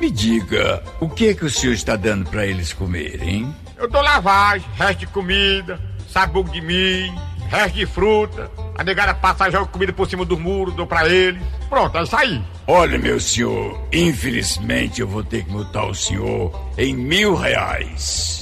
Me 0.00 0.08
diga, 0.08 0.80
o 1.00 1.08
que 1.08 1.30
é 1.30 1.34
que 1.34 1.44
o 1.44 1.50
senhor 1.50 1.72
está 1.72 1.96
dando 1.96 2.30
para 2.30 2.46
eles 2.46 2.72
comerem? 2.72 3.52
Eu 3.76 3.88
dou 3.88 4.00
lavagem, 4.00 4.64
resto 4.76 5.00
de 5.00 5.06
comida, 5.08 5.80
sabugo 6.12 6.50
de 6.50 6.60
milho, 6.60 7.14
resto 7.48 7.74
de 7.74 7.86
fruta. 7.86 8.50
A 8.76 8.84
negada 8.84 9.14
passa 9.14 9.50
joga 9.50 9.66
comida 9.66 9.92
por 9.92 10.08
cima 10.08 10.24
do 10.24 10.38
muro, 10.38 10.70
dou 10.70 10.86
pra 10.86 11.08
eles. 11.08 11.42
Pronto, 11.68 11.96
é 11.96 12.02
isso 12.02 12.16
aí. 12.16 12.42
Olha, 12.66 12.98
meu 12.98 13.18
senhor, 13.18 13.80
infelizmente 13.92 15.00
eu 15.00 15.08
vou 15.08 15.24
ter 15.24 15.44
que 15.44 15.50
multar 15.50 15.86
o 15.86 15.94
senhor 15.94 16.52
em 16.76 16.94
mil 16.94 17.34
reais. 17.34 18.40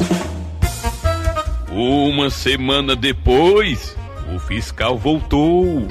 Uma 1.70 2.28
semana 2.30 2.96
depois, 2.96 3.96
o 4.34 4.38
fiscal 4.40 4.98
voltou. 4.98 5.86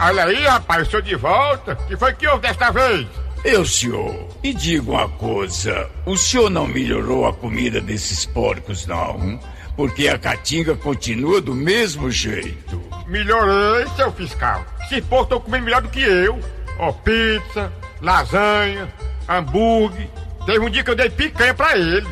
Olha 0.00 0.24
aí, 0.24 0.42
rapaz, 0.44 0.82
estou 0.82 1.00
de 1.00 1.14
volta. 1.14 1.76
que 1.76 1.96
foi 1.96 2.12
que 2.14 2.26
houve 2.26 2.42
desta 2.42 2.70
vez? 2.70 3.06
Eu, 3.44 3.64
senhor, 3.66 4.28
me 4.42 4.54
diga 4.54 4.90
uma 4.90 5.08
coisa: 5.08 5.88
o 6.06 6.16
senhor 6.16 6.48
não 6.48 6.66
melhorou 6.66 7.26
a 7.26 7.32
comida 7.32 7.80
desses 7.80 8.24
porcos, 8.24 8.86
não? 8.86 9.38
Porque 9.76 10.08
a 10.08 10.18
caatinga 10.18 10.76
continua 10.76 11.40
do 11.40 11.54
mesmo 11.54 12.10
jeito. 12.10 12.80
Melhorei, 13.06 13.86
seu 13.96 14.12
fiscal. 14.12 14.64
Se 14.88 15.00
for, 15.02 15.22
estão 15.22 15.40
comendo 15.40 15.64
melhor 15.64 15.82
do 15.82 15.88
que 15.88 16.00
eu. 16.00 16.38
Ó, 16.78 16.92
pizza, 16.92 17.72
lasanha, 18.00 18.92
hambúrguer. 19.28 20.08
Teve 20.46 20.60
um 20.60 20.70
dia 20.70 20.84
que 20.84 20.90
eu 20.90 20.96
dei 20.96 21.10
picanha 21.10 21.54
pra 21.54 21.76
eles. 21.76 22.08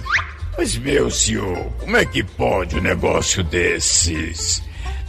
Mas, 0.57 0.77
meu 0.77 1.11
senhor, 1.11 1.72
como 1.81 1.96
é 1.96 2.05
que 2.05 2.22
pode 2.22 2.77
um 2.77 2.83
negócio 2.83 3.42
desses? 3.42 4.62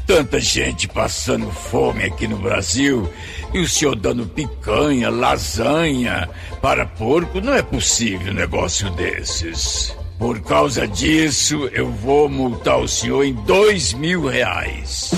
Tanta 0.05 0.39
gente 0.39 0.87
passando 0.87 1.49
fome 1.49 2.03
aqui 2.03 2.27
no 2.27 2.37
Brasil 2.37 3.09
e 3.53 3.59
o 3.59 3.67
senhor 3.67 3.95
dando 3.95 4.25
picanha, 4.25 5.09
lasanha 5.09 6.29
para 6.61 6.85
porco, 6.85 7.39
não 7.39 7.53
é 7.53 7.61
possível 7.61 8.31
um 8.31 8.35
negócio 8.35 8.89
desses. 8.91 9.95
Por 10.17 10.39
causa 10.41 10.87
disso, 10.87 11.69
eu 11.73 11.91
vou 11.91 12.29
multar 12.29 12.79
o 12.79 12.87
senhor 12.87 13.23
em 13.23 13.33
dois 13.33 13.93
mil 13.93 14.27
reais. 14.27 15.11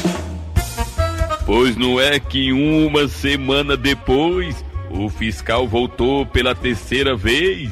Pois 1.46 1.76
não 1.76 2.00
é 2.00 2.20
que 2.20 2.52
uma 2.52 3.08
semana 3.08 3.78
depois 3.78 4.66
o 4.90 5.10
fiscal 5.10 5.68
voltou 5.68 6.26
pela 6.26 6.56
terceira 6.56 7.16
vez? 7.16 7.70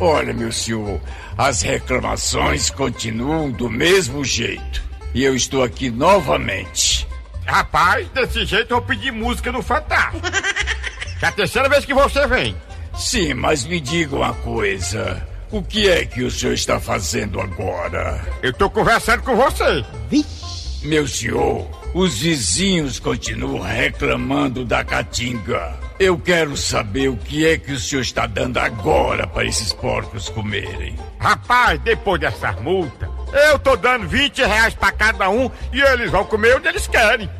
Olha, 0.00 0.32
meu 0.32 0.50
senhor, 0.50 1.00
as 1.38 1.62
reclamações 1.62 2.70
continuam 2.70 3.50
do 3.52 3.70
mesmo 3.70 4.24
jeito. 4.24 4.82
E 5.14 5.22
eu 5.22 5.36
estou 5.36 5.62
aqui 5.62 5.90
novamente. 5.90 7.06
Rapaz, 7.46 8.08
desse 8.08 8.44
jeito 8.46 8.72
eu 8.72 8.78
vou 8.78 8.86
pedir 8.86 9.12
música 9.12 9.52
no 9.52 9.62
Fantástico. 9.62 10.26
é 11.22 11.26
a 11.26 11.32
terceira 11.32 11.68
vez 11.68 11.84
que 11.84 11.94
você 11.94 12.26
vem. 12.26 12.56
Sim, 12.96 13.34
mas 13.34 13.64
me 13.64 13.78
diga 13.80 14.16
uma 14.16 14.34
coisa. 14.34 15.31
O 15.52 15.62
que 15.62 15.86
é 15.86 16.06
que 16.06 16.22
o 16.22 16.30
senhor 16.30 16.54
está 16.54 16.80
fazendo 16.80 17.38
agora? 17.38 18.26
Eu 18.42 18.52
estou 18.52 18.70
conversando 18.70 19.22
com 19.22 19.36
você. 19.36 19.84
Meu 20.82 21.06
senhor, 21.06 21.68
os 21.92 22.20
vizinhos 22.20 22.98
continuam 22.98 23.60
reclamando 23.60 24.64
da 24.64 24.82
caatinga. 24.82 25.78
Eu 26.00 26.18
quero 26.18 26.56
saber 26.56 27.08
o 27.08 27.18
que 27.18 27.46
é 27.46 27.58
que 27.58 27.70
o 27.70 27.78
senhor 27.78 28.00
está 28.00 28.26
dando 28.26 28.56
agora 28.56 29.26
para 29.26 29.44
esses 29.44 29.74
porcos 29.74 30.30
comerem. 30.30 30.96
Rapaz, 31.18 31.78
depois 31.80 32.18
dessa 32.18 32.52
multa, 32.52 33.10
eu 33.50 33.58
tô 33.58 33.76
dando 33.76 34.08
20 34.08 34.38
reais 34.38 34.72
pra 34.72 34.90
cada 34.90 35.28
um 35.28 35.50
e 35.70 35.82
eles 35.82 36.10
vão 36.10 36.24
comer 36.24 36.56
onde 36.56 36.68
eles 36.68 36.86
querem. 36.86 37.28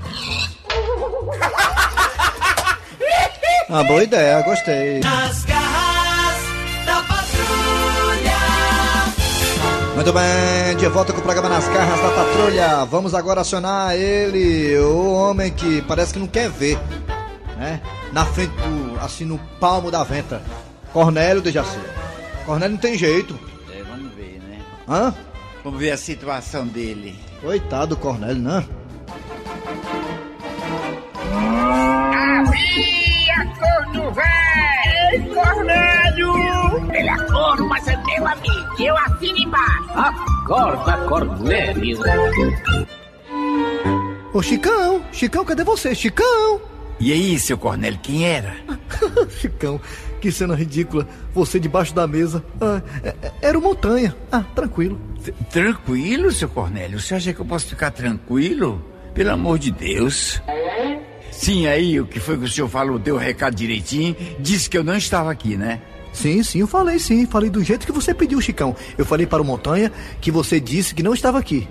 Uma 3.70 3.84
boa 3.84 4.02
ideia, 4.02 4.42
gostei. 4.42 5.00
Nas 5.00 5.46
garras 5.46 6.01
Muito 10.02 10.14
bem, 10.14 10.76
de 10.78 10.88
volta 10.88 11.12
com 11.12 11.20
o 11.20 11.22
programa 11.22 11.48
Nas 11.48 11.68
Garras 11.68 12.00
da 12.00 12.10
Patrulha. 12.10 12.84
Vamos 12.86 13.14
agora 13.14 13.42
acionar 13.42 13.94
ele, 13.94 14.76
o 14.78 15.12
homem 15.12 15.52
que 15.52 15.80
parece 15.82 16.14
que 16.14 16.18
não 16.18 16.26
quer 16.26 16.50
ver, 16.50 16.76
né? 17.56 17.80
Na 18.12 18.26
frente 18.26 18.50
do, 18.50 18.98
assim, 18.98 19.24
no 19.24 19.38
palmo 19.60 19.92
da 19.92 20.02
venta. 20.02 20.42
Cornélio 20.92 21.40
de 21.40 21.52
Jaci. 21.52 21.78
Cornélio 22.44 22.74
não 22.74 22.80
tem 22.80 22.98
jeito. 22.98 23.38
É, 23.72 23.80
vamos 23.84 24.12
ver, 24.16 24.42
né? 24.48 24.58
Hã? 24.88 25.14
Vamos 25.62 25.78
ver 25.78 25.92
a 25.92 25.96
situação 25.96 26.66
dele. 26.66 27.16
Coitado 27.40 27.94
do 27.94 27.96
Cornélio, 27.96 28.42
né? 28.42 28.64
Havia 33.36 33.52
corno 33.54 34.12
velho! 34.12 35.34
Cornélio! 35.34 36.92
Ele 36.94 37.08
é 37.08 37.16
corno, 37.26 37.68
mas 37.68 37.86
é 37.88 37.96
meu 37.96 38.26
amigo. 38.26 38.82
Eu 38.82 38.96
assino 38.96 39.38
embaixo. 39.38 39.90
Acorda, 39.94 40.96
Cornélio. 41.08 41.98
Ô 44.34 44.42
Chicão, 44.42 45.02
Chicão, 45.12 45.44
cadê 45.44 45.64
você? 45.64 45.94
Chicão! 45.94 46.60
E 47.00 47.12
aí, 47.12 47.38
seu 47.38 47.56
Cornélio, 47.58 47.98
quem 48.02 48.24
era? 48.26 48.54
Chicão, 49.40 49.80
que 50.20 50.30
cena 50.30 50.54
ridícula. 50.54 51.06
Você 51.34 51.58
debaixo 51.58 51.94
da 51.94 52.06
mesa. 52.06 52.44
Ah, 52.60 52.80
é- 53.02 53.14
é- 53.22 53.32
era 53.42 53.58
o 53.58 53.62
Montanha. 53.62 54.14
Ah, 54.30 54.44
tranquilo. 54.54 55.00
Tranquilo, 55.50 56.30
seu 56.32 56.48
Cornélio? 56.48 57.00
Você 57.00 57.14
acha 57.14 57.32
que 57.32 57.40
eu 57.40 57.44
posso 57.46 57.66
ficar 57.66 57.90
tranquilo? 57.90 58.84
Pelo 59.14 59.30
amor 59.32 59.58
de 59.58 59.70
Deus. 59.70 60.40
Sim, 61.42 61.66
aí 61.66 61.98
o 61.98 62.06
que 62.06 62.20
foi 62.20 62.38
que 62.38 62.44
o 62.44 62.48
senhor 62.48 62.68
falou, 62.68 63.00
deu 63.00 63.16
o 63.16 63.18
recado 63.18 63.56
direitinho, 63.56 64.14
disse 64.38 64.70
que 64.70 64.78
eu 64.78 64.84
não 64.84 64.96
estava 64.96 65.28
aqui, 65.28 65.56
né? 65.56 65.80
Sim, 66.12 66.40
sim, 66.44 66.60
eu 66.60 66.68
falei 66.68 67.00
sim. 67.00 67.26
Falei 67.26 67.50
do 67.50 67.64
jeito 67.64 67.84
que 67.84 67.90
você 67.90 68.14
pediu, 68.14 68.40
Chicão. 68.40 68.76
Eu 68.96 69.04
falei 69.04 69.26
para 69.26 69.42
o 69.42 69.44
Montanha 69.44 69.90
que 70.20 70.30
você 70.30 70.60
disse 70.60 70.94
que 70.94 71.02
não 71.02 71.12
estava 71.12 71.40
aqui. 71.40 71.66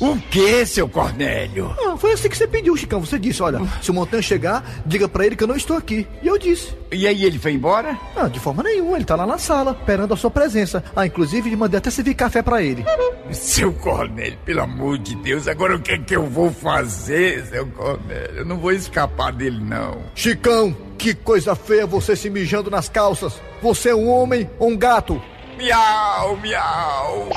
O 0.00 0.16
que, 0.30 0.64
seu 0.64 0.88
Cornélio? 0.88 1.76
Ah, 1.78 1.94
foi 1.94 2.12
assim 2.12 2.30
que 2.30 2.36
você 2.36 2.46
pediu, 2.46 2.74
Chicão. 2.74 3.00
Você 3.00 3.18
disse, 3.18 3.42
olha, 3.42 3.60
se 3.82 3.90
o 3.90 3.94
Montanha 3.94 4.22
chegar, 4.22 4.64
diga 4.86 5.06
para 5.06 5.26
ele 5.26 5.36
que 5.36 5.44
eu 5.44 5.48
não 5.48 5.56
estou 5.56 5.76
aqui. 5.76 6.08
E 6.22 6.26
eu 6.26 6.38
disse. 6.38 6.74
E 6.90 7.06
aí 7.06 7.22
ele 7.22 7.38
foi 7.38 7.52
embora? 7.52 7.98
Ah, 8.16 8.26
de 8.26 8.40
forma 8.40 8.62
nenhuma, 8.62 8.96
ele 8.96 9.04
tá 9.04 9.14
lá 9.14 9.26
na 9.26 9.36
sala, 9.36 9.76
esperando 9.78 10.14
a 10.14 10.16
sua 10.16 10.30
presença. 10.30 10.82
Ah, 10.96 11.04
inclusive, 11.04 11.54
mandei 11.54 11.76
até 11.76 11.90
servir 11.90 12.14
café 12.14 12.40
para 12.40 12.62
ele. 12.62 12.82
Seu 13.30 13.74
Cornélio, 13.74 14.38
pelo 14.42 14.62
amor 14.62 14.96
de 14.96 15.14
Deus, 15.16 15.46
agora 15.46 15.76
o 15.76 15.80
que 15.80 15.92
é 15.92 15.98
que 15.98 16.16
eu 16.16 16.24
vou 16.26 16.50
fazer, 16.50 17.44
seu 17.46 17.66
Cornélio? 17.66 18.38
Eu 18.38 18.46
não 18.46 18.56
vou 18.56 18.72
escapar 18.72 19.32
dele, 19.32 19.60
não. 19.60 19.98
Chicão, 20.14 20.74
que 20.96 21.12
coisa 21.14 21.54
feia 21.54 21.86
você 21.86 22.16
se 22.16 22.30
mijando 22.30 22.70
nas 22.70 22.88
calças. 22.88 23.38
Você 23.60 23.90
é 23.90 23.94
um 23.94 24.08
homem 24.08 24.48
ou 24.58 24.70
um 24.70 24.76
gato? 24.78 25.20
Miau, 25.58 26.38
miau. 26.38 27.28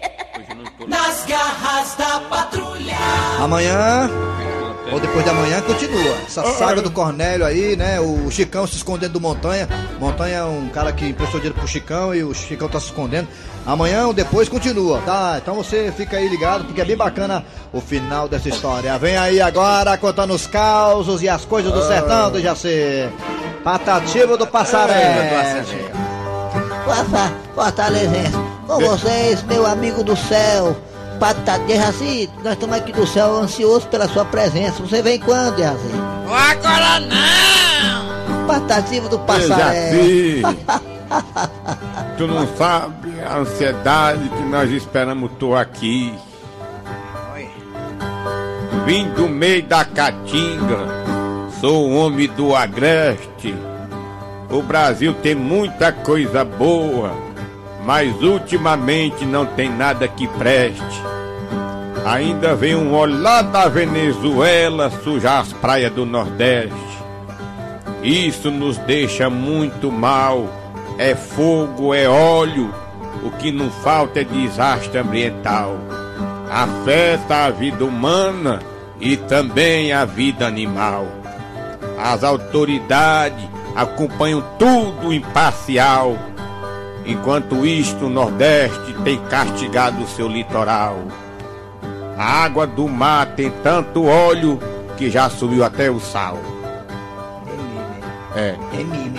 Nas 0.90 1.24
garras 1.24 1.94
da 1.96 2.20
patrulha. 2.28 2.96
Amanhã, 3.38 4.10
ou 4.92 4.98
depois 4.98 5.22
de 5.22 5.30
amanhã, 5.30 5.60
continua. 5.62 6.16
Essa 6.26 6.44
saga 6.54 6.82
do 6.82 6.90
Cornélio 6.90 7.46
aí, 7.46 7.76
né? 7.76 8.00
O 8.00 8.28
Chicão 8.28 8.66
se 8.66 8.74
escondendo 8.74 9.12
do 9.12 9.20
Montanha. 9.20 9.68
Montanha 10.00 10.38
é 10.38 10.44
um 10.44 10.68
cara 10.68 10.92
que 10.92 11.06
emprestou 11.06 11.38
dinheiro 11.38 11.56
pro 11.56 11.68
Chicão 11.68 12.12
e 12.12 12.24
o 12.24 12.34
Chicão 12.34 12.68
tá 12.68 12.80
se 12.80 12.86
escondendo. 12.86 13.28
Amanhã 13.64 14.08
ou 14.08 14.12
depois 14.12 14.48
continua, 14.48 15.00
tá? 15.02 15.38
Então 15.40 15.54
você 15.54 15.92
fica 15.96 16.16
aí 16.16 16.28
ligado, 16.28 16.64
porque 16.64 16.80
é 16.80 16.84
bem 16.84 16.96
bacana 16.96 17.44
o 17.72 17.80
final 17.80 18.26
dessa 18.26 18.48
história. 18.48 18.98
Vem 18.98 19.16
aí 19.16 19.40
agora 19.40 19.96
contando 19.96 20.34
os 20.34 20.48
causos 20.48 21.22
e 21.22 21.28
as 21.28 21.44
coisas 21.44 21.72
do 21.72 21.86
sertão 21.86 22.32
do 22.32 22.40
Jacê. 22.40 23.08
Patativa 23.62 24.36
do 24.36 24.46
Passaré. 24.46 25.64
Força, 26.84 27.32
Fortalezense, 27.54 28.36
com 28.70 28.78
vocês, 28.78 29.42
meu 29.42 29.66
amigo 29.66 30.04
do 30.04 30.16
céu. 30.16 30.76
Patata 31.18 31.58
de 31.64 31.74
Jaci, 31.74 32.30
nós 32.42 32.52
estamos 32.52 32.76
aqui 32.76 32.92
do 32.92 33.04
céu 33.06 33.36
ansiosos 33.36 33.84
pela 33.86 34.08
sua 34.08 34.24
presença. 34.24 34.80
Você 34.80 35.02
vem 35.02 35.18
quando, 35.18 35.58
Jaci? 35.58 35.90
Agora 36.26 37.00
não! 37.00 38.46
Patativa 38.46 39.08
do 39.08 39.18
Passaré. 39.18 39.90
Tu 42.16 42.26
não 42.28 42.46
sabe 42.56 43.20
a 43.20 43.38
ansiedade 43.38 44.28
que 44.28 44.42
nós 44.44 44.70
esperamos 44.70 45.32
tu 45.40 45.56
aqui. 45.56 46.14
Vim 48.86 49.08
do 49.14 49.28
meio 49.28 49.64
da 49.64 49.84
caatinga, 49.84 50.86
sou 51.60 51.88
um 51.88 51.96
homem 51.96 52.28
do 52.28 52.54
agreste. 52.54 53.56
O 54.48 54.62
Brasil 54.62 55.12
tem 55.14 55.34
muita 55.34 55.90
coisa 55.90 56.44
boa, 56.44 57.12
mas 57.84 58.14
ultimamente 58.22 59.24
não 59.24 59.46
tem 59.46 59.70
nada 59.70 60.06
que 60.06 60.26
preste. 60.26 61.02
Ainda 62.04 62.54
vem 62.54 62.74
um 62.74 62.94
olá 62.94 63.42
da 63.42 63.68
Venezuela 63.68 64.90
sujar 65.02 65.40
as 65.40 65.52
praias 65.52 65.92
do 65.92 66.06
Nordeste. 66.06 66.74
Isso 68.02 68.50
nos 68.50 68.78
deixa 68.78 69.28
muito 69.28 69.92
mal. 69.92 70.48
É 70.98 71.14
fogo, 71.14 71.94
é 71.94 72.08
óleo. 72.08 72.72
O 73.22 73.30
que 73.30 73.52
não 73.52 73.70
falta 73.70 74.20
é 74.20 74.24
desastre 74.24 74.98
ambiental. 74.98 75.76
afeta 76.50 77.44
a 77.44 77.50
vida 77.50 77.84
humana 77.84 78.60
e 79.00 79.16
também 79.16 79.92
a 79.92 80.04
vida 80.04 80.46
animal. 80.46 81.06
As 81.96 82.24
autoridades 82.24 83.48
acompanham 83.76 84.42
tudo 84.58 85.12
imparcial, 85.12 86.16
enquanto 87.10 87.66
isto 87.66 88.06
o 88.06 88.10
Nordeste 88.10 88.94
tem 89.04 89.18
castigado 89.24 90.02
o 90.02 90.08
seu 90.08 90.28
litoral. 90.28 91.02
A 92.16 92.44
água 92.44 92.66
do 92.66 92.86
mar 92.86 93.34
tem 93.34 93.50
tanto 93.62 94.04
óleo 94.04 94.58
que 94.96 95.10
já 95.10 95.28
subiu 95.30 95.64
até 95.64 95.90
o 95.90 95.98
sal. 95.98 96.38
É. 98.36 98.54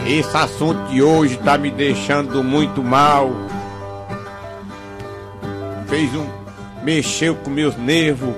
Esse 0.08 0.36
assunto 0.38 0.90
de 0.90 1.02
hoje 1.02 1.38
tá 1.38 1.58
me 1.58 1.70
deixando 1.70 2.44
muito 2.44 2.82
mal. 2.84 3.32
Fez 5.88 6.16
um. 6.16 6.26
mexeu 6.84 7.36
com 7.36 7.50
meus 7.50 7.76
nervos 7.76 8.34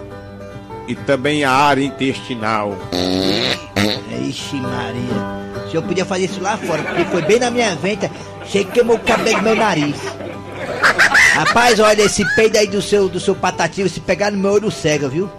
e 0.88 0.96
também 0.96 1.44
a 1.44 1.52
área 1.52 1.84
intestinal. 1.84 2.76
Ixi, 4.28 4.56
Maria. 4.56 5.44
O 5.66 5.70
senhor 5.70 5.84
podia 5.84 6.06
fazer 6.06 6.26
isso 6.26 6.42
lá 6.42 6.58
fora, 6.58 6.84
porque 6.84 7.06
foi 7.06 7.22
bem 7.22 7.40
na 7.40 7.52
minha 7.52 7.76
venta. 7.76 8.10
Chega 8.46 8.66
que 8.66 8.72
queimou 8.72 8.96
o 8.96 9.00
cabelo 9.00 9.38
do 9.38 9.44
meu 9.44 9.56
nariz. 9.56 9.96
Rapaz, 11.34 11.80
olha, 11.80 12.04
esse 12.04 12.24
peido 12.36 12.58
aí 12.58 12.68
do 12.68 12.82
seu, 12.82 13.10
do 13.10 13.20
seu 13.20 13.34
patativo, 13.36 13.90
se 13.90 14.00
pegar 14.00 14.32
no 14.32 14.38
meu 14.38 14.52
olho 14.52 14.70
cega, 14.72 15.08
viu? 15.10 15.30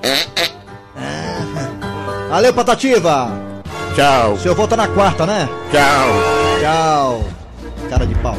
Valeu, 2.29 2.53
Patativa! 2.53 3.31
Tchau. 3.95 4.33
O 4.33 4.39
senhor 4.41 4.55
volta 4.57 4.77
na 4.77 4.89
quarta, 4.89 5.25
né? 5.25 5.49
Tchau. 5.71 6.09
Tchau. 6.61 7.25
Cara 7.89 8.05
de 8.07 8.15
pau. 8.17 8.37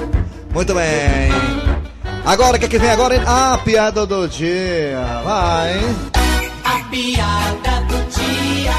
Muito 0.53 0.73
bem. 0.73 1.31
Agora, 2.25 2.57
o 2.57 2.59
que, 2.59 2.67
que 2.67 2.77
vem 2.77 2.89
agora? 2.89 3.15
hein? 3.15 3.21
A 3.25 3.57
piada 3.59 4.05
do 4.05 4.27
dia. 4.27 4.99
Vai. 5.23 5.79
A 6.65 6.79
piada 6.89 7.81
do 7.87 8.03
dia. 8.09 8.71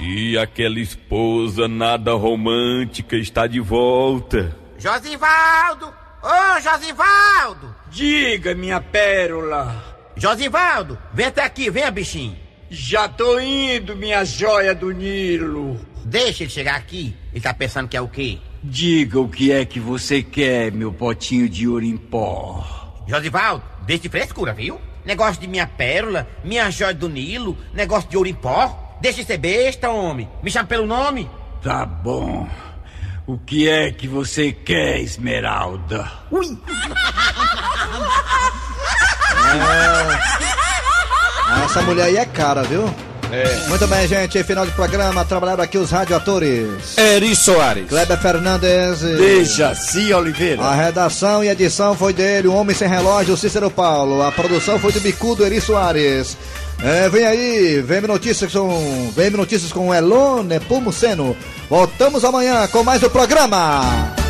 E 0.00 0.36
aquela 0.36 0.80
esposa 0.80 1.68
nada 1.68 2.14
romântica 2.14 3.14
está 3.16 3.46
de 3.46 3.60
volta. 3.60 4.56
Josivaldo! 4.84 5.94
Ô, 6.22 6.60
Josivaldo! 6.60 7.74
Diga, 7.90 8.54
minha 8.54 8.82
pérola. 8.82 9.82
Josivaldo, 10.14 10.98
vem 11.10 11.24
até 11.24 11.42
aqui, 11.42 11.70
vem, 11.70 11.90
bichinho. 11.90 12.36
Já 12.68 13.08
tô 13.08 13.40
indo, 13.40 13.96
minha 13.96 14.26
joia 14.26 14.74
do 14.74 14.90
Nilo. 14.90 15.80
Deixa 16.04 16.42
ele 16.42 16.50
chegar 16.50 16.76
aqui. 16.76 17.16
Ele 17.32 17.40
tá 17.40 17.54
pensando 17.54 17.88
que 17.88 17.96
é 17.96 18.00
o 18.02 18.08
quê? 18.08 18.38
Diga 18.62 19.18
o 19.18 19.26
que 19.26 19.50
é 19.50 19.64
que 19.64 19.80
você 19.80 20.22
quer, 20.22 20.70
meu 20.70 20.92
potinho 20.92 21.48
de 21.48 21.66
ouro 21.66 21.86
em 21.86 21.96
pó. 21.96 23.02
Josivaldo, 23.08 23.64
deixa 23.86 24.02
de 24.02 24.10
frescura, 24.10 24.52
viu? 24.52 24.78
Negócio 25.02 25.40
de 25.40 25.48
minha 25.48 25.66
pérola, 25.66 26.28
minha 26.44 26.70
joia 26.70 26.92
do 26.92 27.08
Nilo, 27.08 27.56
negócio 27.72 28.10
de 28.10 28.18
ouro 28.18 28.28
em 28.28 28.34
pó. 28.34 28.98
Deixa 29.00 29.22
de 29.22 29.26
ser 29.26 29.38
besta, 29.38 29.88
homem. 29.88 30.28
Me 30.42 30.50
chama 30.50 30.66
pelo 30.66 30.86
nome. 30.86 31.30
Tá 31.62 31.86
bom. 31.86 32.46
O 33.26 33.38
que 33.38 33.68
é 33.68 33.90
que 33.90 34.06
você 34.06 34.52
quer, 34.52 35.00
Esmeralda? 35.00 36.10
Ui! 36.30 36.58
Ah, 41.46 41.62
Essa 41.64 41.82
mulher 41.82 42.04
aí 42.06 42.16
é 42.16 42.24
cara, 42.26 42.62
viu? 42.62 42.92
É. 43.32 43.66
Muito 43.68 43.86
bem, 43.86 44.06
gente. 44.06 44.42
Final 44.44 44.66
de 44.66 44.72
programa. 44.72 45.24
Trabalharam 45.24 45.64
aqui 45.64 45.78
os 45.78 45.90
radioatores. 45.90 46.96
Eri 46.96 47.34
Soares. 47.34 47.88
Kleber 47.88 48.18
Fernandes. 48.20 49.02
e- 49.02 49.16
Dejaci 49.16 50.12
Oliveira. 50.12 50.62
A 50.62 50.74
redação 50.74 51.42
e 51.42 51.48
edição 51.48 51.96
foi 51.96 52.12
dele, 52.12 52.46
o 52.48 52.54
Homem 52.54 52.76
Sem 52.76 52.88
Relógio, 52.88 53.36
Cícero 53.36 53.70
Paulo. 53.70 54.22
A 54.22 54.30
produção 54.30 54.78
foi 54.78 54.92
do 54.92 55.00
Bicudo 55.00 55.44
Eri 55.44 55.60
Soares. 55.60 56.36
É, 56.84 57.08
vem 57.08 57.24
aí, 57.24 57.80
vem 57.80 58.02
notícias 58.02 58.52
com. 58.52 59.10
Vem 59.16 59.30
notícias 59.30 59.72
com 59.72 59.94
Elone 59.94 60.60
Pumuceno. 60.60 61.34
Voltamos 61.70 62.26
amanhã 62.26 62.68
com 62.68 62.84
mais 62.84 63.02
o 63.02 63.08
programa. 63.08 64.23